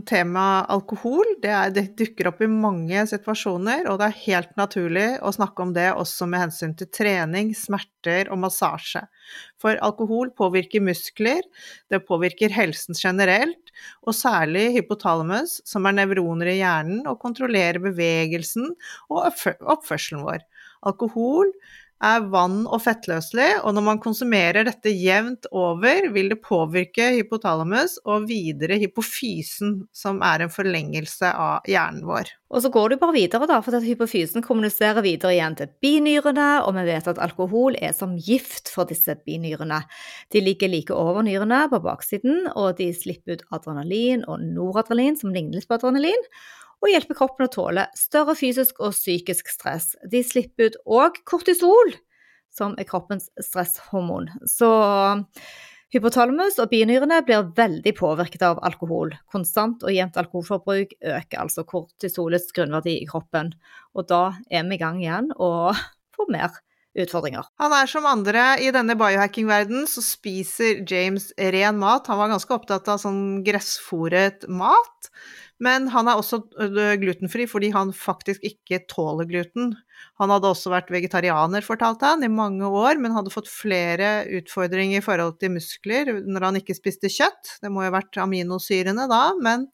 temaet 0.06 0.68
alkohol. 0.70 1.26
Det, 1.42 1.50
er, 1.50 1.72
det, 1.74 1.88
dukker 1.98 2.28
opp 2.30 2.42
i 2.44 2.50
mange 2.50 3.02
situasjoner, 3.10 3.88
og 3.90 3.98
det 3.98 4.06
er 4.06 4.20
helt 4.28 4.52
naturlig 4.60 5.06
å 5.26 5.32
snakke 5.34 5.64
om 5.64 5.72
det 5.74 5.88
også 5.90 6.28
med 6.30 6.44
hensyn 6.44 6.76
til 6.78 6.86
trening, 6.94 7.50
smerter 7.58 8.30
og 8.30 8.38
massasje. 8.44 9.02
For 9.62 9.80
alkohol 9.82 10.30
påvirker 10.38 10.84
muskler, 10.86 11.42
det 11.90 12.04
påvirker 12.06 12.54
helsen 12.54 12.94
generelt, 12.94 13.74
og 14.06 14.14
særlig 14.14 14.68
hypotalamus, 14.76 15.58
som 15.66 15.90
er 15.90 15.98
nevroner 15.98 16.52
i 16.54 16.60
hjernen 16.60 17.02
og 17.10 17.18
kontrollerer 17.24 17.82
bevegelsen 17.82 18.70
og 19.10 19.32
oppførselen 19.34 20.22
vår. 20.22 20.46
Alkohol 20.86 21.50
er 22.02 22.24
vann- 22.32 22.66
og 22.66 22.82
fettløselig, 22.82 23.62
og 23.62 23.74
når 23.76 23.84
man 23.86 24.00
konsumerer 24.02 24.66
dette 24.66 24.90
jevnt 24.90 25.46
over, 25.54 26.08
vil 26.14 26.32
det 26.32 26.40
påvirke 26.42 27.12
hypotalamus 27.16 27.98
og 28.04 28.26
videre 28.30 28.78
hypofysen, 28.82 29.82
som 29.94 30.22
er 30.26 30.44
en 30.44 30.52
forlengelse 30.52 31.30
av 31.30 31.68
hjernen 31.70 32.06
vår. 32.08 32.32
Og 32.52 32.64
så 32.64 32.72
går 32.72 32.92
du 32.92 32.96
bare 33.00 33.16
videre, 33.16 33.48
da, 33.48 33.60
for 33.64 33.78
at 33.78 33.86
hypofysen 33.86 34.44
kommuniserer 34.44 35.04
videre 35.04 35.36
igjen 35.36 35.56
til 35.56 35.70
binyrene, 35.84 36.48
og 36.66 36.74
vi 36.76 36.86
vet 36.90 37.12
at 37.12 37.22
alkohol 37.22 37.78
er 37.80 37.94
som 37.96 38.18
gift 38.18 38.72
for 38.72 38.90
disse 38.90 39.14
binyrene. 39.24 39.80
De 40.34 40.42
ligger 40.42 40.72
like 40.72 40.96
over 40.96 41.22
nyrene 41.24 41.64
på 41.72 41.80
baksiden, 41.84 42.48
og 42.56 42.74
de 42.82 42.90
slipper 42.96 43.38
ut 43.38 43.46
adrenalin 43.54 44.26
og 44.26 44.42
noradrenalin, 44.42 45.16
som 45.20 45.32
ligner 45.32 45.60
litt 45.60 45.70
på 45.70 45.78
adrenalin 45.78 46.28
og 46.82 46.90
hjelper 46.90 47.18
kroppen 47.18 47.46
å 47.46 47.52
tåle 47.52 47.86
større 47.98 48.34
fysisk 48.38 48.80
og 48.82 48.94
psykisk 48.96 49.50
stress. 49.52 49.92
De 50.10 50.22
slipper 50.26 50.70
ut 50.72 50.80
òg 51.00 51.20
kortisol, 51.28 51.94
som 52.52 52.74
er 52.78 52.88
kroppens 52.88 53.30
stresshormon. 53.40 54.28
Så 54.50 54.68
hypotalamus 55.94 56.58
og 56.62 56.72
binyrene 56.72 57.20
blir 57.26 57.46
veldig 57.56 57.94
påvirket 57.98 58.42
av 58.48 58.60
alkohol. 58.66 59.14
Konstant 59.32 59.84
og 59.86 59.94
jevnt 59.94 60.18
alkoholforbruk 60.20 60.96
øker 60.98 61.44
altså 61.44 61.64
kortisolets 61.68 62.52
grunnverdi 62.56 62.98
i 63.00 63.08
kroppen. 63.08 63.54
Og 63.94 64.10
da 64.10 64.24
er 64.50 64.66
vi 64.68 64.76
i 64.76 64.82
gang 64.82 65.00
igjen 65.00 65.32
og 65.38 65.78
får 66.16 66.34
mer 66.34 66.60
utfordringer. 66.98 67.46
Han 67.60 67.72
er 67.72 67.88
som 67.88 68.06
andre 68.08 68.42
i 68.60 68.68
denne 68.74 68.96
biohacking-verdenen, 69.00 69.86
så 69.88 70.02
spiser 70.04 70.82
James 70.88 71.30
ren 71.38 71.78
mat. 71.80 72.08
Han 72.10 72.20
var 72.20 72.34
ganske 72.34 72.52
opptatt 72.56 72.90
av 72.92 73.00
sånn 73.00 73.40
gressfòret 73.46 74.44
mat. 74.52 75.12
Men 75.62 75.86
han 75.92 76.08
er 76.10 76.18
også 76.18 76.40
glutenfri 76.98 77.46
fordi 77.50 77.70
han 77.74 77.92
faktisk 77.94 78.42
ikke 78.46 78.80
tåler 78.90 79.28
gluten. 79.30 79.72
Han 80.18 80.32
hadde 80.34 80.50
også 80.50 80.72
vært 80.72 80.90
vegetarianer, 80.90 81.62
fortalte 81.62 82.08
han, 82.08 82.24
i 82.26 82.30
mange 82.32 82.66
år, 82.66 82.98
men 82.98 83.14
hadde 83.14 83.32
fått 83.32 83.50
flere 83.50 84.24
utfordringer 84.40 84.98
i 84.98 85.04
forhold 85.04 85.38
til 85.38 85.54
muskler 85.54 86.10
når 86.26 86.48
han 86.48 86.60
ikke 86.62 86.76
spiste 86.78 87.10
kjøtt. 87.12 87.56
Det 87.62 87.70
må 87.70 87.84
jo 87.84 87.92
ha 87.92 87.98
vært 88.00 88.18
aminosyrene 88.22 89.06
da, 89.10 89.24
men, 89.42 89.68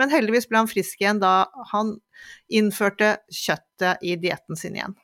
men 0.00 0.14
heldigvis 0.14 0.50
ble 0.50 0.64
han 0.64 0.70
frisk 0.70 1.04
igjen 1.04 1.22
da 1.22 1.36
han 1.72 1.98
innførte 2.50 3.18
kjøttet 3.30 4.02
i 4.02 4.18
dietten 4.18 4.58
sin 4.58 4.78
igjen. 4.78 4.98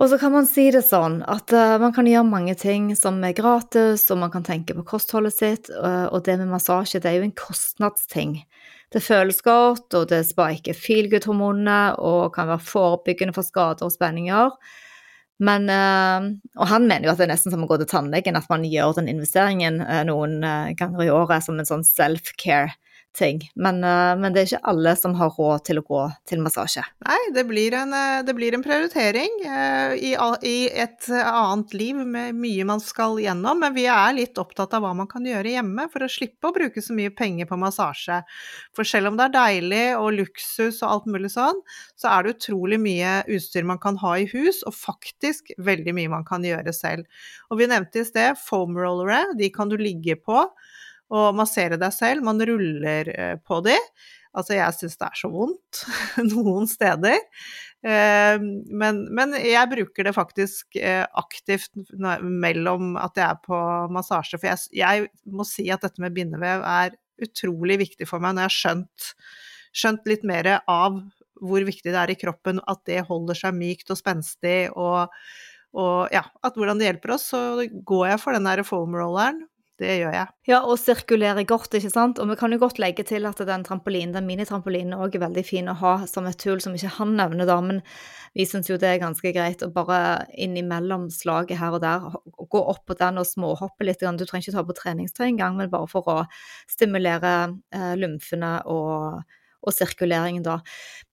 Og 0.00 0.08
så 0.08 0.16
kan 0.16 0.32
man 0.32 0.46
si 0.48 0.70
det 0.72 0.86
sånn 0.86 1.18
at 1.28 1.52
uh, 1.52 1.76
man 1.80 1.92
kan 1.92 2.06
gjøre 2.08 2.24
mange 2.24 2.54
ting 2.56 2.92
som 2.96 3.18
er 3.26 3.34
gratis, 3.36 4.06
og 4.10 4.22
man 4.22 4.32
kan 4.32 4.44
tenke 4.46 4.76
på 4.76 4.86
kostholdet 4.88 5.36
sitt, 5.36 5.68
uh, 5.68 6.08
og 6.08 6.24
det 6.24 6.38
med 6.40 6.48
massasje, 6.48 7.00
det 7.02 7.10
er 7.10 7.18
jo 7.18 7.26
en 7.26 7.36
kostnadsting. 7.36 8.38
Det 8.92 9.00
føles 9.00 9.40
godt, 9.42 9.94
og 9.96 10.08
det 10.10 10.20
spiker 10.28 10.76
feelgood-hormonene 10.76 11.96
og 11.96 12.34
kan 12.34 12.50
være 12.50 12.64
forebyggende 12.66 13.32
for 13.32 13.46
skader 13.46 13.86
og 13.86 13.92
spenninger. 13.94 14.50
Men, 15.42 15.70
øh, 15.70 16.26
og 16.60 16.68
han 16.68 16.86
mener 16.86 17.08
jo 17.08 17.14
at 17.14 17.18
det 17.18 17.26
er 17.26 17.32
nesten 17.32 17.54
som 17.54 17.64
å 17.64 17.70
gå 17.70 17.80
til 17.80 17.88
tannlegen, 17.90 18.36
at 18.38 18.50
man 18.52 18.66
gjør 18.68 18.98
den 19.00 19.08
investeringen 19.10 19.80
øh, 19.80 20.02
noen 20.06 20.42
øh, 20.44 20.74
ganger 20.78 21.06
i 21.06 21.10
året 21.10 21.46
som 21.46 21.58
en 21.58 21.68
sånn 21.68 21.86
self-care 21.88 22.76
ting. 23.12 23.50
Men, 23.54 23.82
uh, 23.84 24.14
men, 24.18 24.32
det 24.32 24.42
er 24.42 24.48
ikke 24.48 24.70
alle 24.72 24.94
som 24.96 25.14
har 25.18 25.32
råd 25.36 25.64
til 25.68 25.80
å 25.80 25.84
gå 25.86 26.02
til 26.28 26.42
massasje. 26.44 26.84
Nei, 27.04 27.18
det 27.36 27.44
blir 27.48 27.74
en, 27.76 27.92
eh, 27.96 28.22
det 28.26 28.34
blir 28.36 28.56
en 28.56 28.64
prioritering 28.64 29.34
uh, 29.44 29.92
i, 29.96 30.14
i, 30.48 30.56
et 30.84 31.08
annet 31.12 31.74
liv 31.76 31.98
med 31.98 32.38
mye 32.38 32.66
man 32.68 32.82
skal 32.82 33.18
gjennom. 33.20 33.60
Men 33.62 33.76
vi 33.76 33.86
er 33.90 34.16
litt 34.16 34.40
opptatt 34.40 34.74
av 34.76 34.84
hva 34.84 34.94
man 34.96 35.10
kan 35.10 35.26
gjøre 35.28 35.54
hjemme 35.56 35.88
for 35.92 36.04
å 36.04 36.10
slippe 36.10 36.48
å 36.48 36.56
bruke 36.56 36.82
så 36.84 36.96
mye 36.96 37.12
penger 37.14 37.50
på 37.50 37.60
massasje. 37.60 38.22
For 38.76 38.88
selv 38.88 39.12
om 39.12 39.20
det 39.20 39.28
er 39.28 39.36
deilig 39.36 39.84
og 39.98 40.12
luksus 40.20 40.80
og 40.82 40.88
alt 40.88 41.10
mulig 41.12 41.32
sånn, 41.34 41.60
så 42.00 42.14
er 42.14 42.24
det 42.24 42.36
utrolig 42.38 42.80
mye 42.82 43.20
utstyr 43.30 43.68
man 43.68 43.80
kan 43.82 43.98
ha 44.02 44.16
i 44.18 44.28
hus, 44.32 44.62
og 44.66 44.76
faktisk 44.76 45.52
veldig 45.62 45.96
mye 45.96 46.12
man 46.12 46.26
kan 46.28 46.44
gjøre 46.46 46.72
selv. 46.76 47.08
Og 47.52 47.60
vi 47.60 47.68
nevnte 47.70 48.02
i 48.02 48.08
sted 48.08 48.40
foam 48.40 48.78
rollere, 48.78 49.24
de 49.38 49.52
kan 49.52 49.70
du 49.70 49.76
ligge 49.80 50.16
på 50.20 50.46
og 51.12 51.36
massere 51.36 51.78
deg 51.80 51.92
selv. 51.94 52.24
Man 52.24 52.40
ruller 52.40 53.12
eh, 53.12 53.36
på 53.44 53.60
de. 53.66 53.76
Altså, 54.32 54.56
jeg 54.56 54.78
syns 54.78 54.96
det 54.96 55.08
er 55.10 55.18
så 55.20 55.28
vondt 55.32 55.82
noen 56.32 56.68
steder. 56.70 57.20
Ehm, 57.84 58.48
men, 58.70 59.02
men, 59.12 59.34
jeg 59.36 59.70
bruker 59.72 60.08
det 60.08 60.14
faktisk 60.16 60.78
eh, 60.80 61.04
aktivt 61.18 61.72
mellom 61.92 62.96
at 63.00 63.18
jeg 63.20 63.26
er 63.28 63.40
på 63.44 63.60
massasje. 63.92 64.40
For 64.40 64.48
jeg, 64.48 64.70
jeg 64.80 65.08
må 65.28 65.46
si 65.48 65.68
at 65.74 65.84
dette 65.84 66.02
med 66.02 66.16
bindevev 66.16 66.64
er 66.64 66.96
utrolig 67.22 67.82
viktig 67.84 68.08
for 68.08 68.22
meg 68.22 68.34
når 68.34 68.46
jeg 68.46 68.50
har 68.50 68.58
skjønt, 68.58 69.12
skjønt 69.76 70.08
litt 70.10 70.24
mer 70.26 70.48
av 70.60 71.02
hvor 71.42 71.64
viktig 71.66 71.90
det 71.90 71.98
er 71.98 72.12
i 72.14 72.18
kroppen 72.18 72.60
at 72.70 72.84
det 72.88 73.02
holder 73.08 73.36
seg 73.36 73.56
mykt 73.56 73.90
og 73.90 73.98
spenstig, 73.98 74.70
og, 74.78 75.10
og 75.74 76.12
ja, 76.14 76.22
at 76.46 76.54
hvordan 76.54 76.78
det 76.78 76.86
hjelper 76.86 77.16
oss. 77.16 77.28
Så 77.34 77.66
går 77.84 78.12
jeg 78.14 78.22
for 78.22 78.38
den 78.38 78.46
der 78.46 78.62
foam 78.64 78.94
rolleren 78.96 79.42
det 79.82 79.96
gjør 79.98 80.14
jeg. 80.16 80.30
Ja, 80.48 80.60
og 80.64 80.78
sirkulere 80.80 81.44
godt, 81.48 81.74
ikke 81.76 81.90
sant. 81.92 82.20
Og 82.22 82.30
vi 82.30 82.36
kan 82.38 82.54
jo 82.54 82.60
godt 82.62 82.80
legge 82.82 83.04
til 83.06 83.26
at 83.28 83.42
den 83.46 83.66
trampolinen, 83.66 84.14
den 84.14 84.28
minitrampolinen 84.28 84.96
òg 84.96 85.18
er 85.18 85.24
veldig 85.26 85.44
fin 85.46 85.70
å 85.70 85.76
ha 85.82 85.94
som 86.10 86.28
et 86.30 86.38
tull 86.40 86.62
som 86.64 86.74
ikke 86.78 86.94
han 86.96 87.16
nevner, 87.18 87.48
da. 87.48 87.58
Men 87.64 87.82
vi 88.38 88.46
syns 88.48 88.70
jo 88.70 88.78
det 88.80 88.94
er 88.94 89.02
ganske 89.02 89.34
greit 89.34 89.62
å 89.66 89.70
bare 89.74 90.24
innimellom 90.32 91.08
slaget 91.12 91.60
her 91.60 91.76
og 91.76 91.82
der 91.84 92.08
gå 92.52 92.64
opp 92.72 92.86
på 92.88 92.96
den 92.98 93.20
og 93.20 93.28
småhoppe 93.28 93.86
litt. 93.86 94.00
Du 94.00 94.24
trenger 94.24 94.48
ikke 94.48 94.56
ta 94.56 94.66
på 94.70 94.78
treningstøy 94.78 95.26
engang, 95.28 95.58
men 95.60 95.72
bare 95.72 95.90
for 95.90 96.08
å 96.08 96.18
stimulere 96.70 97.36
eh, 97.74 97.94
lymfene 98.00 98.58
og 98.70 99.22
og 99.62 99.76
sirkuleringen, 99.76 100.44
da. 100.46 100.58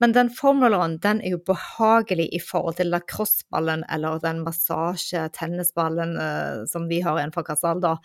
Men 0.02 0.16
den 0.16 0.32
formuleren 0.34 0.98
den 1.04 1.22
er 1.22 1.36
jo 1.36 1.44
behagelig 1.46 2.30
i 2.36 2.42
forhold 2.44 2.80
til 2.80 2.92
lacrosseballen 2.94 3.86
eller 3.92 4.22
den 4.24 4.44
massasje-tennisballen 4.46 6.18
eh, 6.18 6.66
som 6.72 6.90
vi 6.92 7.02
har 7.06 7.20
igjen 7.20 7.36
fra 7.36 7.46
Kassal 7.48 7.84
da. 7.84 7.98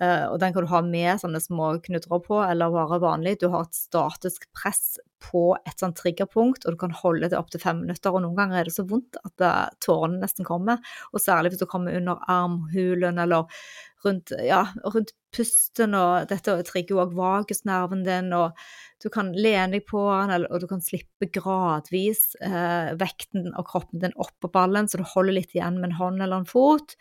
Eh, 0.00 0.24
og 0.30 0.38
den 0.40 0.54
kan 0.54 0.64
du 0.64 0.70
ha 0.70 0.80
med 0.86 1.20
sånne 1.20 1.40
små 1.42 1.74
knudrer 1.84 2.22
på, 2.24 2.38
eller 2.46 2.72
bare 2.72 3.00
vanlig. 3.02 3.36
Du 3.42 3.50
har 3.52 3.66
et 3.66 3.76
statisk 3.76 4.48
press 4.56 4.96
på 5.22 5.52
et 5.68 5.78
sånt 5.78 5.98
triggerpunkt, 6.00 6.64
og 6.64 6.74
du 6.74 6.80
kan 6.80 6.94
holde 7.02 7.28
det 7.30 7.38
opptil 7.38 7.62
fem 7.62 7.82
minutter. 7.84 8.14
Og 8.14 8.24
noen 8.24 8.38
ganger 8.38 8.60
er 8.60 8.70
det 8.70 8.74
så 8.74 8.86
vondt 8.88 9.20
at 9.20 9.44
uh, 9.44 9.68
tårene 9.84 10.22
nesten 10.22 10.48
kommer, 10.48 10.80
og 11.12 11.22
særlig 11.22 11.52
hvis 11.52 11.62
du 11.62 11.68
kommer 11.70 11.94
under 11.98 12.24
armhulen 12.32 13.20
eller 13.22 13.46
rundt, 14.04 14.32
ja, 14.42 14.64
rundt 14.94 15.12
pusten, 15.34 15.96
og 15.96 16.28
dette 16.30 16.54
trigger 16.68 16.94
jo 16.94 17.02
òg 17.04 17.16
vagusnerven 17.16 18.04
din, 18.06 18.30
og 18.36 18.56
du 19.02 19.08
kan 19.12 19.32
lene 19.34 19.78
deg 19.78 19.86
på 19.88 20.04
den, 20.30 20.46
og 20.48 20.62
du 20.62 20.68
kan 20.70 20.84
slippe 20.84 21.28
gradvis 21.32 22.32
eh, 22.44 22.92
vekten 23.00 23.50
av 23.56 23.66
kroppen 23.70 24.02
din 24.04 24.16
opp 24.20 24.34
på 24.42 24.52
ballen, 24.52 24.88
så 24.88 25.00
du 25.00 25.06
holder 25.14 25.38
litt 25.40 25.56
igjen 25.56 25.80
med 25.80 25.90
en 25.90 26.00
hånd 26.00 26.22
eller 26.22 26.42
en 26.42 26.48
fot. 26.48 26.96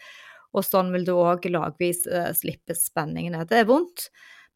Og 0.52 0.66
sånn 0.68 0.92
vil 0.92 1.06
du 1.08 1.14
òg 1.16 1.48
lagvis 1.52 2.06
eh, 2.12 2.32
slippe 2.36 2.76
spenningene. 2.76 3.46
Det 3.48 3.62
er 3.62 3.70
vondt, 3.70 4.10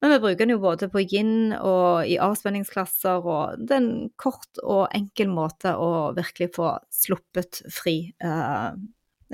men 0.03 0.11
vi 0.11 0.19
bruker 0.23 0.43
den 0.43 0.55
jo 0.55 0.63
både 0.63 0.89
på 0.91 1.03
yin 1.05 1.53
og 1.55 2.09
i 2.09 2.17
avspenningsklasser, 2.21 3.23
og 3.23 3.61
det 3.63 3.77
er 3.77 3.83
en 3.83 4.09
kort 4.21 4.59
og 4.63 4.89
enkel 4.95 5.31
måte 5.31 5.75
å 5.79 6.11
virkelig 6.17 6.51
få 6.57 6.75
sluppet 6.93 7.63
fri 7.73 7.97
uh, 8.23 8.75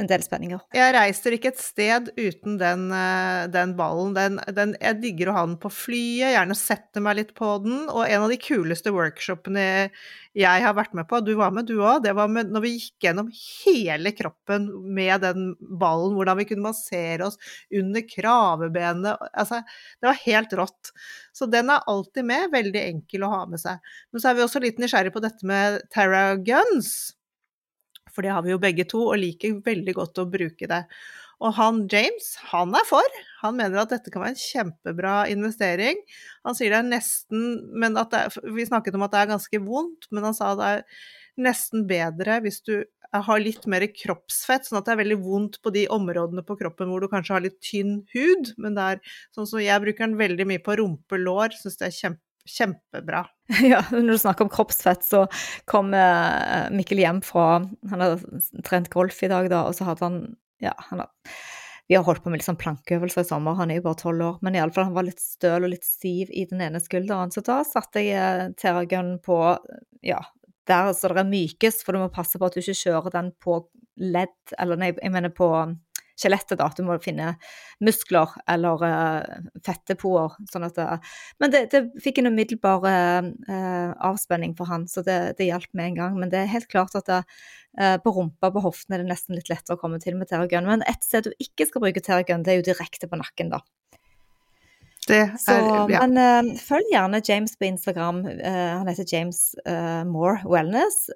en 0.01 0.09
del 0.09 0.23
spenninger. 0.25 0.63
Jeg 0.75 0.95
reiser 0.95 1.35
ikke 1.35 1.51
et 1.53 1.61
sted 1.61 2.09
uten 2.17 2.57
den, 2.61 2.87
eh, 2.95 3.45
den 3.53 3.75
ballen. 3.77 4.15
Den, 4.17 4.39
den, 4.55 4.75
jeg 4.81 4.99
digger 5.03 5.31
å 5.31 5.37
ha 5.37 5.45
den 5.47 5.59
på 5.61 5.71
flyet, 5.73 6.33
gjerne 6.35 6.57
sette 6.57 7.03
meg 7.03 7.19
litt 7.19 7.35
på 7.37 7.53
den. 7.63 7.85
Og 7.89 8.03
en 8.07 8.25
av 8.25 8.33
de 8.33 8.39
kuleste 8.41 8.93
workshopene 8.95 9.67
jeg 10.37 10.63
har 10.63 10.75
vært 10.77 10.93
med 10.95 11.09
på, 11.09 11.19
du 11.27 11.33
var 11.35 11.51
med 11.51 11.67
du 11.67 11.75
òg, 11.83 12.05
det 12.05 12.13
var 12.15 12.29
med, 12.31 12.53
når 12.53 12.63
vi 12.63 12.73
gikk 12.77 13.07
gjennom 13.07 13.31
hele 13.35 14.13
kroppen 14.15 14.69
med 14.95 15.25
den 15.25 15.49
ballen, 15.59 16.15
hvordan 16.15 16.39
vi 16.39 16.47
kunne 16.47 16.69
massere 16.69 17.27
oss 17.27 17.39
under 17.67 18.05
kravebenet. 18.07 19.27
Altså, 19.31 19.59
det 19.99 20.07
var 20.07 20.21
helt 20.23 20.55
rått. 20.61 20.93
Så 21.35 21.47
den 21.51 21.71
er 21.71 21.83
alltid 21.91 22.27
med, 22.27 22.51
veldig 22.53 22.83
enkel 22.85 23.27
å 23.27 23.33
ha 23.33 23.41
med 23.51 23.59
seg. 23.61 23.83
Men 24.11 24.23
så 24.23 24.31
er 24.31 24.39
vi 24.39 24.45
også 24.45 24.63
litt 24.63 24.79
nysgjerrig 24.79 25.11
på 25.15 25.23
dette 25.23 25.47
med 25.47 25.81
Terra 25.91 26.31
Guns. 26.39 27.11
For 28.11 28.25
det 28.25 28.33
har 28.35 28.45
vi 28.45 28.53
jo 28.53 28.61
begge 28.61 28.85
to, 28.89 29.05
og 29.09 29.19
liker 29.21 29.61
veldig 29.65 29.97
godt 29.97 30.21
å 30.21 30.29
bruke 30.29 30.69
det. 30.69 30.83
Og 31.41 31.55
han 31.57 31.81
James, 31.89 32.35
han 32.51 32.75
er 32.77 32.85
for. 32.85 33.17
Han 33.41 33.57
mener 33.57 33.81
at 33.81 33.93
dette 33.93 34.13
kan 34.13 34.21
være 34.21 34.35
en 34.35 34.43
kjempebra 34.43 35.15
investering. 35.33 35.97
Han 36.45 36.57
sier 36.57 36.73
det 36.73 36.83
er 36.83 36.91
nesten 36.91 38.03
det 38.13 38.23
Vi 38.53 38.67
snakket 38.69 38.97
om 38.97 39.07
at 39.07 39.15
det 39.15 39.23
er 39.23 39.33
ganske 39.33 39.61
vondt, 39.65 40.09
men 40.11 40.29
han 40.29 40.37
sa 40.37 40.53
det 40.59 40.71
er 40.75 40.85
nesten 41.41 41.87
bedre 41.89 42.41
hvis 42.45 42.61
du 42.67 42.75
har 43.11 43.41
litt 43.43 43.65
mer 43.67 43.83
kroppsfett, 43.91 44.67
sånn 44.67 44.79
at 44.79 44.87
det 44.87 44.93
er 44.93 45.01
veldig 45.01 45.17
vondt 45.23 45.57
på 45.63 45.73
de 45.75 45.83
områdene 45.91 46.45
på 46.47 46.55
kroppen 46.61 46.91
hvor 46.91 47.03
du 47.03 47.09
kanskje 47.11 47.35
har 47.35 47.43
litt 47.43 47.57
tynn 47.63 47.97
hud. 48.13 48.53
Men 48.61 48.77
det 48.77 48.85
er 48.93 49.01
sånn 49.35 49.49
som 49.49 49.63
jeg 49.63 49.83
bruker 49.83 50.05
den 50.05 50.19
veldig 50.21 50.47
mye 50.47 50.63
på 50.63 50.77
rumpelår, 50.79 51.57
syns 51.57 51.81
det 51.81 51.89
er 51.89 51.97
kjempe 51.97 52.30
kjempebra. 52.49 53.25
Ja, 53.67 53.81
når 53.91 54.13
du 54.13 54.19
snakker 54.21 54.45
om 54.45 54.51
kroppsfett, 54.51 55.03
så 55.03 55.25
kom 55.67 55.89
eh, 55.97 56.69
Mikkel 56.71 57.01
hjem 57.01 57.19
fra 57.25 57.57
Han 57.91 58.03
hadde 58.03 58.39
trent 58.63 58.87
golf 58.93 59.17
i 59.25 59.29
dag, 59.31 59.49
da, 59.51 59.65
og 59.67 59.75
så 59.75 59.89
hadde 59.89 60.07
han 60.07 60.21
Ja, 60.63 60.71
han 60.87 61.03
hadde 61.03 61.33
vi 61.91 61.97
har 61.97 62.05
holdt 62.07 62.21
på 62.23 62.31
med 62.31 62.39
litt 62.39 62.47
sånn 62.47 62.55
plankeøvelser 62.55 63.25
i 63.25 63.27
sommer, 63.27 63.57
han 63.57 63.71
er 63.73 63.81
jo 63.81 63.83
bare 63.89 63.99
tolv 63.99 64.23
år, 64.23 64.35
men 64.45 64.55
iallfall 64.55 64.85
han 64.87 64.93
var 64.95 65.03
litt 65.03 65.19
støl 65.19 65.65
og 65.65 65.73
litt 65.73 65.83
stiv 65.83 66.29
i 66.31 66.45
den 66.47 66.61
ene 66.63 66.79
skulderen, 66.79 67.33
så 67.35 67.43
da 67.43 67.57
satte 67.67 67.99
jeg 67.99 68.15
eh, 68.15 68.53
Terragun 68.55 69.17
på 69.25 69.39
ja, 70.07 70.21
der 70.71 70.93
så 70.95 71.11
det 71.11 71.25
er 71.25 71.27
mykest, 71.33 71.83
for 71.83 71.91
du 71.91 71.99
må 72.05 72.07
passe 72.13 72.39
på 72.39 72.47
at 72.47 72.55
du 72.55 72.61
ikke 72.61 72.77
kjører 72.85 73.11
den 73.17 73.33
på 73.43 73.57
ledd, 73.99 74.37
eller 74.55 74.79
nei, 74.79 74.93
jeg 74.95 75.11
mener 75.11 75.35
på 75.35 75.49
skjelettet, 76.21 76.59
da. 76.61 76.69
Du 76.77 76.83
må 76.85 76.97
finne 77.01 77.33
muskler 77.81 78.29
eller 78.49 78.85
uh, 78.85 79.49
fettepoer. 79.65 80.37
Sånn 80.51 80.67
at 80.67 80.77
uh, 80.77 81.17
men 81.41 81.53
det, 81.53 81.65
det 81.73 81.83
fikk 82.03 82.21
en 82.21 82.31
umiddelbar 82.31 82.85
uh, 82.85 83.91
avspenning 84.11 84.55
for 84.57 84.69
han, 84.71 84.87
så 84.91 85.03
det, 85.07 85.19
det 85.41 85.49
hjalp 85.49 85.71
med 85.73 85.91
en 85.91 85.99
gang. 86.03 86.21
Men 86.21 86.33
det 86.33 86.43
er 86.43 86.53
helt 86.53 86.69
klart 86.71 86.95
at 86.99 87.09
det, 87.09 87.23
på 88.03 88.11
rumpa 88.11 88.49
på 88.51 88.61
hoften 88.65 88.97
er 88.97 88.99
det 88.99 89.07
nesten 89.07 89.37
litt 89.37 89.47
lettere 89.47 89.77
å 89.77 89.79
komme 89.79 89.95
til 90.03 90.17
med 90.19 90.27
Terragun. 90.27 90.65
Men 90.67 90.81
et 90.91 91.05
sted 91.07 91.29
du 91.29 91.31
ikke 91.39 91.69
skal 91.69 91.85
bruke 91.85 92.03
Terragun, 92.03 92.43
det 92.43 92.51
er 92.51 92.59
jo 92.59 92.65
direkte 92.73 93.07
på 93.07 93.19
nakken, 93.21 93.53
da. 93.53 93.61
Er, 95.09 95.31
så, 95.41 95.55
ja. 95.89 96.03
Men 96.05 96.13
uh, 96.19 96.59
følg 96.61 96.91
gjerne 96.91 97.21
James 97.25 97.55
på 97.57 97.65
Instagram. 97.65 98.21
Uh, 98.27 98.77
han 98.77 98.87
heter 98.91 99.07
James 99.09 99.39
uh, 99.65 100.03
More 100.07 100.43
Wellness, 100.45 101.07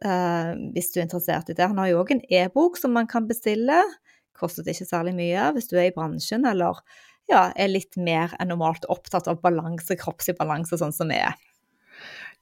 hvis 0.74 0.90
du 0.92 1.00
er 1.00 1.06
interessert 1.06 1.52
i 1.52 1.56
det. 1.56 1.68
Han 1.70 1.78
har 1.80 1.92
jo 1.92 2.02
òg 2.02 2.16
en 2.16 2.24
e-bok 2.34 2.80
som 2.82 2.96
man 2.98 3.08
kan 3.12 3.30
bestille 3.30 3.78
koster 4.38 4.66
det 4.66 4.76
ikke 4.76 4.90
særlig 4.90 5.16
mye 5.18 5.50
hvis 5.56 5.70
du 5.72 5.76
er 5.80 5.90
i 5.90 5.96
bransjen 5.96 6.48
eller 6.50 6.82
ja, 7.32 7.50
er 7.58 7.72
litt 7.72 7.98
mer 7.98 8.36
enn 8.40 8.52
normalt 8.54 8.86
opptatt 8.92 9.28
av 9.32 9.42
balanse, 9.42 9.98
kroppslig 9.98 10.38
balanse, 10.38 10.78
sånn 10.78 10.94
som 10.94 11.10
vi 11.10 11.18
er. 11.24 11.34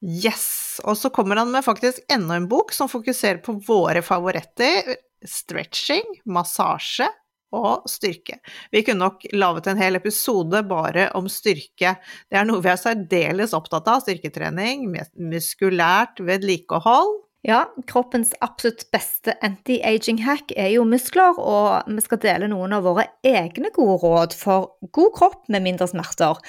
Yes! 0.03 0.82
Og 0.84 0.97
så 0.99 1.12
kommer 1.13 1.39
han 1.39 1.51
med 1.53 1.63
faktisk 1.63 2.03
enda 2.12 2.36
en 2.36 2.49
bok 2.51 2.73
som 2.75 2.91
fokuserer 2.91 3.39
på 3.45 3.56
våre 3.63 4.01
favoritter. 4.03 4.97
Stretching, 5.23 6.17
massasje 6.27 7.08
og 7.53 7.86
styrke. 7.88 8.39
Vi 8.73 8.82
kunne 8.84 9.06
nok 9.06 9.27
laget 9.38 9.69
en 9.69 9.79
hel 9.79 9.95
episode 9.99 10.63
bare 10.67 11.08
om 11.15 11.29
styrke. 11.32 11.95
Det 12.27 12.39
er 12.39 12.47
noe 12.49 12.63
vi 12.63 12.71
er 12.73 12.82
særdeles 12.82 13.53
opptatt 13.56 13.88
av, 13.88 14.01
styrketrening, 14.03 14.89
muskulært 15.32 16.19
vedlikehold 16.25 17.21
ja, 17.43 17.65
kroppens 17.91 18.32
absolutt 18.45 18.86
beste 18.95 19.36
anti-aging-hack 19.43 20.53
er 20.56 20.69
jo 20.77 20.86
muskler, 20.88 21.36
og 21.36 21.89
vi 21.91 22.03
skal 22.06 22.21
dele 22.23 22.47
noen 22.51 22.75
av 22.77 22.86
våre 22.88 23.10
egne 23.27 23.71
gode 23.75 23.97
råd 24.06 24.36
for 24.39 24.71
god 24.95 25.12
kropp 25.17 25.51
med 25.51 25.65
mindre 25.65 25.89
smerter. 25.91 26.39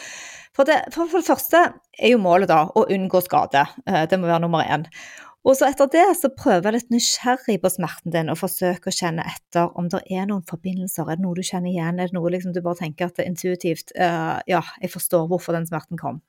For 0.55 0.69
det, 0.69 0.85
for, 0.95 1.11
for 1.11 1.19
det 1.19 1.27
første 1.27 1.63
er 1.99 2.15
jo 2.15 2.23
målet 2.23 2.53
da 2.53 2.61
å 2.71 2.87
unngå 2.95 3.25
skade. 3.27 3.65
Eh, 3.91 4.05
det 4.07 4.21
må 4.23 4.31
være 4.31 4.45
nummer 4.45 4.63
én. 4.63 4.87
Og 5.45 5.59
så 5.59 5.67
etter 5.67 5.91
det 5.93 6.05
så 6.17 6.31
prøver 6.33 6.71
jeg 6.71 6.77
litt 6.79 6.95
nysgjerrig 6.95 7.59
på 7.61 7.73
smerten 7.75 8.15
din 8.15 8.31
og 8.33 8.39
forsøk 8.41 8.87
å 8.89 8.95
kjenne 8.95 9.27
etter 9.29 9.75
om 9.77 9.91
det 9.93 10.01
er 10.09 10.29
noen 10.31 10.47
forbindelser. 10.49 11.11
Er 11.11 11.19
det 11.19 11.25
noe 11.27 11.37
du 11.37 11.43
kjenner 11.45 11.69
igjen? 11.73 11.99
Er 11.99 12.09
det 12.09 12.17
noe 12.17 12.33
liksom 12.33 12.55
du 12.55 12.63
bare 12.65 12.81
tenker 12.81 13.11
at 13.11 13.19
det 13.19 13.27
er 13.27 13.33
intuitivt 13.35 13.93
uh, 13.99 14.39
Ja, 14.49 14.63
jeg 14.81 14.95
forstår 14.95 15.27
hvorfor 15.29 15.59
den 15.59 15.69
smerten 15.69 16.01
kom. 16.01 16.23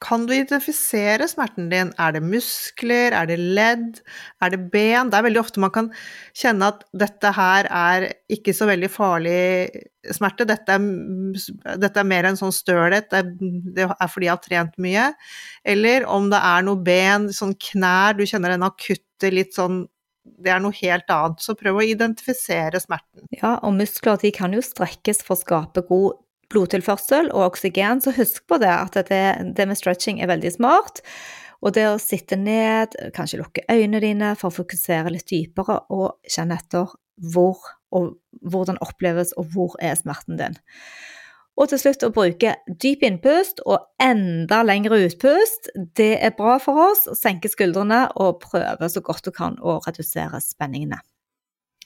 Kan 0.00 0.24
du 0.24 0.32
identifisere 0.32 1.26
smerten 1.28 1.68
din? 1.68 1.90
Er 2.00 2.14
det 2.16 2.22
muskler? 2.24 3.12
Er 3.12 3.26
det 3.28 3.36
ledd? 3.36 4.00
Er 4.40 4.54
det 4.54 4.62
ben? 4.72 5.10
Det 5.12 5.18
er 5.18 5.26
veldig 5.26 5.42
ofte 5.42 5.60
man 5.60 5.72
kan 5.74 5.90
kjenne 6.32 6.70
at 6.72 6.86
dette 6.96 7.32
her 7.36 7.68
er 7.68 8.06
ikke 8.32 8.54
så 8.56 8.68
veldig 8.70 8.88
farlig 8.92 9.42
smerte. 10.16 10.48
Dette 10.48 10.78
er, 10.78 11.76
dette 11.84 12.00
er 12.00 12.08
mer 12.08 12.30
en 12.30 12.40
sånn 12.40 12.54
stølhet, 12.54 13.10
det, 13.12 13.52
det, 13.76 13.90
er 13.92 14.10
fordi 14.10 14.30
jeg 14.30 14.36
har 14.38 14.42
trent 14.46 14.80
mye. 14.80 15.06
Eller 15.68 16.08
om 16.08 16.32
det 16.32 16.40
er 16.48 16.64
noe 16.64 16.80
ben, 16.80 17.28
sånn 17.36 17.52
knær, 17.70 18.16
du 18.16 18.24
kjenner 18.24 18.56
den 18.56 18.64
akutte 18.64 19.32
litt 19.34 19.52
sånn 19.58 19.84
det 20.40 20.52
er 20.52 20.60
noe 20.62 20.76
helt 20.76 21.10
annet, 21.12 21.42
så 21.42 21.56
prøv 21.58 21.80
å 21.80 21.84
identifisere 21.84 22.80
smerten. 22.80 23.24
Ja, 23.34 23.56
og 23.66 23.74
muskler 23.76 24.20
de 24.20 24.30
kan 24.36 24.52
jo 24.56 24.62
strekkes 24.64 25.24
for 25.26 25.36
å 25.36 25.40
skape 25.40 25.84
god 25.88 26.20
blodtilførsel 26.50 27.30
og 27.32 27.50
oksygen, 27.50 28.02
så 28.02 28.14
husk 28.16 28.46
på 28.50 28.58
det 28.62 28.72
at 28.72 28.98
det, 29.10 29.24
det 29.56 29.68
med 29.70 29.78
stretching 29.78 30.20
er 30.20 30.30
veldig 30.32 30.52
smart. 30.58 31.02
Og 31.60 31.74
det 31.76 31.86
å 31.90 32.00
sitte 32.00 32.38
ned, 32.40 32.96
kanskje 33.16 33.42
lukke 33.42 33.66
øynene 33.68 34.00
dine 34.02 34.32
for 34.40 34.48
å 34.48 34.58
fokusere 34.62 35.12
litt 35.12 35.28
dypere 35.28 35.82
og 35.92 36.16
kjenne 36.28 36.56
etter 36.56 36.88
hvor 37.32 37.60
og 37.90 38.14
hvordan 38.46 38.78
oppleves, 38.84 39.32
og 39.34 39.50
hvor 39.54 39.74
er 39.82 39.96
smerten 39.98 40.38
din. 40.38 40.54
Og 41.60 41.68
til 41.68 41.80
slutt 41.82 42.04
å 42.06 42.12
bruke 42.14 42.54
dyp 42.80 43.02
innpust 43.04 43.60
og 43.66 43.82
enda 44.00 44.62
lengre 44.64 45.02
utpust. 45.04 45.68
Det 45.98 46.14
er 46.22 46.36
bra 46.38 46.56
for 46.62 46.78
oss. 46.86 47.04
å 47.10 47.18
Senke 47.18 47.50
skuldrene 47.52 48.06
og 48.14 48.38
prøve 48.46 48.88
så 48.88 49.02
godt 49.04 49.26
du 49.26 49.34
kan 49.34 49.58
å 49.60 49.80
redusere 49.84 50.40
spenningene. 50.44 51.02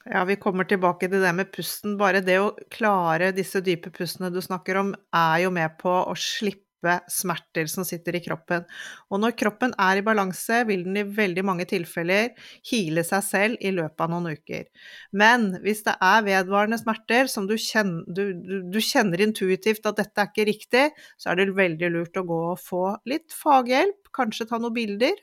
Ja, 0.04 0.20
vi 0.28 0.36
kommer 0.36 0.66
tilbake 0.68 1.08
til 1.08 1.22
det 1.24 1.30
med 1.32 1.48
pusten. 1.52 1.96
Bare 2.00 2.20
det 2.24 2.36
å 2.40 2.52
klare 2.72 3.32
disse 3.32 3.62
dype 3.64 3.92
pustene 3.94 4.28
du 4.32 4.42
snakker 4.44 4.76
om, 4.82 4.92
er 5.16 5.46
jo 5.46 5.54
med 5.54 5.78
på 5.80 5.88
å 5.88 6.12
slippe 6.18 6.98
smerter 7.08 7.64
som 7.72 7.86
sitter 7.88 8.18
i 8.18 8.20
kroppen. 8.20 8.66
Og 9.08 9.22
når 9.22 9.32
kroppen 9.40 9.72
er 9.80 9.96
i 9.96 10.04
balanse, 10.04 10.60
vil 10.68 10.84
den 10.84 11.00
i 11.00 11.06
veldig 11.08 11.46
mange 11.48 11.64
tilfeller 11.70 12.34
hile 12.68 13.06
seg 13.08 13.24
selv 13.24 13.64
i 13.64 13.72
løpet 13.72 14.04
av 14.04 14.12
noen 14.12 14.36
uker. 14.36 14.68
Men 15.16 15.54
hvis 15.64 15.80
det 15.88 15.96
er 15.96 16.28
vedvarende 16.28 16.82
smerter 16.82 17.30
som 17.32 17.48
du 17.48 17.56
kjenner, 17.56 18.04
du, 18.04 18.24
du, 18.36 18.56
du 18.76 18.80
kjenner 18.84 19.24
intuitivt 19.24 19.88
at 19.88 20.02
dette 20.02 20.20
er 20.20 20.28
ikke 20.28 20.50
riktig, 20.50 20.88
så 21.16 21.32
er 21.32 21.40
det 21.40 21.54
veldig 21.56 21.94
lurt 21.96 22.20
å 22.20 22.28
gå 22.28 22.42
og 22.50 22.60
få 22.60 22.90
litt 23.08 23.32
faghjelp, 23.32 24.12
kanskje 24.12 24.52
ta 24.52 24.60
noen 24.60 24.76
bilder. 24.76 25.16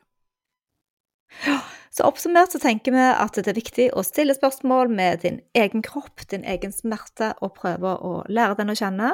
Så 1.91 2.05
oppsummert 2.07 2.53
så 2.53 2.59
tenker 2.63 2.95
vi 2.95 3.03
at 3.03 3.35
det 3.35 3.49
er 3.51 3.57
viktig 3.57 3.87
å 3.99 4.03
stille 4.07 4.35
spørsmål 4.37 4.93
med 4.95 5.25
din 5.25 5.41
egen 5.57 5.83
kropp, 5.83 6.23
din 6.31 6.45
egen 6.47 6.71
smerte, 6.71 7.33
og 7.43 7.57
prøve 7.57 7.97
å 7.99 8.13
lære 8.31 8.55
den 8.61 8.71
å 8.71 8.77
kjenne. 8.79 9.09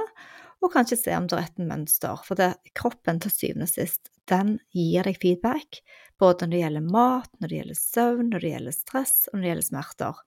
Og 0.62 0.73
kanskje 0.73 0.99
se 0.99 1.15
om 1.17 1.25
det 1.30 1.39
er 1.39 1.47
et 1.49 1.63
mønster. 1.69 2.21
For 2.25 2.38
det, 2.38 2.51
kroppen 2.77 3.21
til 3.21 3.34
syvende 3.34 3.65
og 3.65 3.73
sist, 3.73 4.12
den 4.30 4.58
gir 4.77 5.10
deg 5.10 5.17
feedback. 5.21 5.82
Både 6.21 6.45
når 6.45 6.53
det 6.53 6.62
gjelder 6.62 6.86
mat, 6.93 7.34
når 7.41 7.49
det 7.49 7.60
gjelder 7.60 7.82
søvn, 7.82 8.30
når 8.30 8.45
det 8.45 8.53
gjelder 8.53 8.77
stress 8.77 9.17
og 9.27 9.38
når 9.38 9.43
det 9.43 9.51
gjelder 9.51 9.67
smerter. 9.71 10.21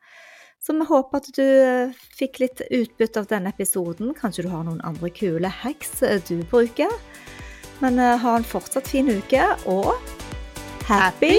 Så 0.61 0.76
vi 0.76 0.87
håper 0.90 1.22
at 1.22 1.31
du 1.38 1.46
eh, 1.46 2.03
fikk 2.18 2.42
litt 2.42 2.61
utbytte 2.66 3.22
av 3.22 3.31
denne 3.31 3.55
episoden. 3.55 4.12
Kanskje 4.18 4.44
du 4.44 4.50
har 4.53 4.66
noen 4.66 4.83
andre 4.87 5.11
kule 5.14 5.50
hacks 5.62 6.03
eh, 6.03 6.20
du 6.29 6.42
bruker. 6.50 6.92
Men 7.81 7.96
uh, 7.96 8.18
ha 8.20 8.35
en 8.37 8.44
fortsatt 8.44 8.90
fin 8.92 9.09
uke, 9.09 9.40
og 9.64 9.94
happy 10.85 11.38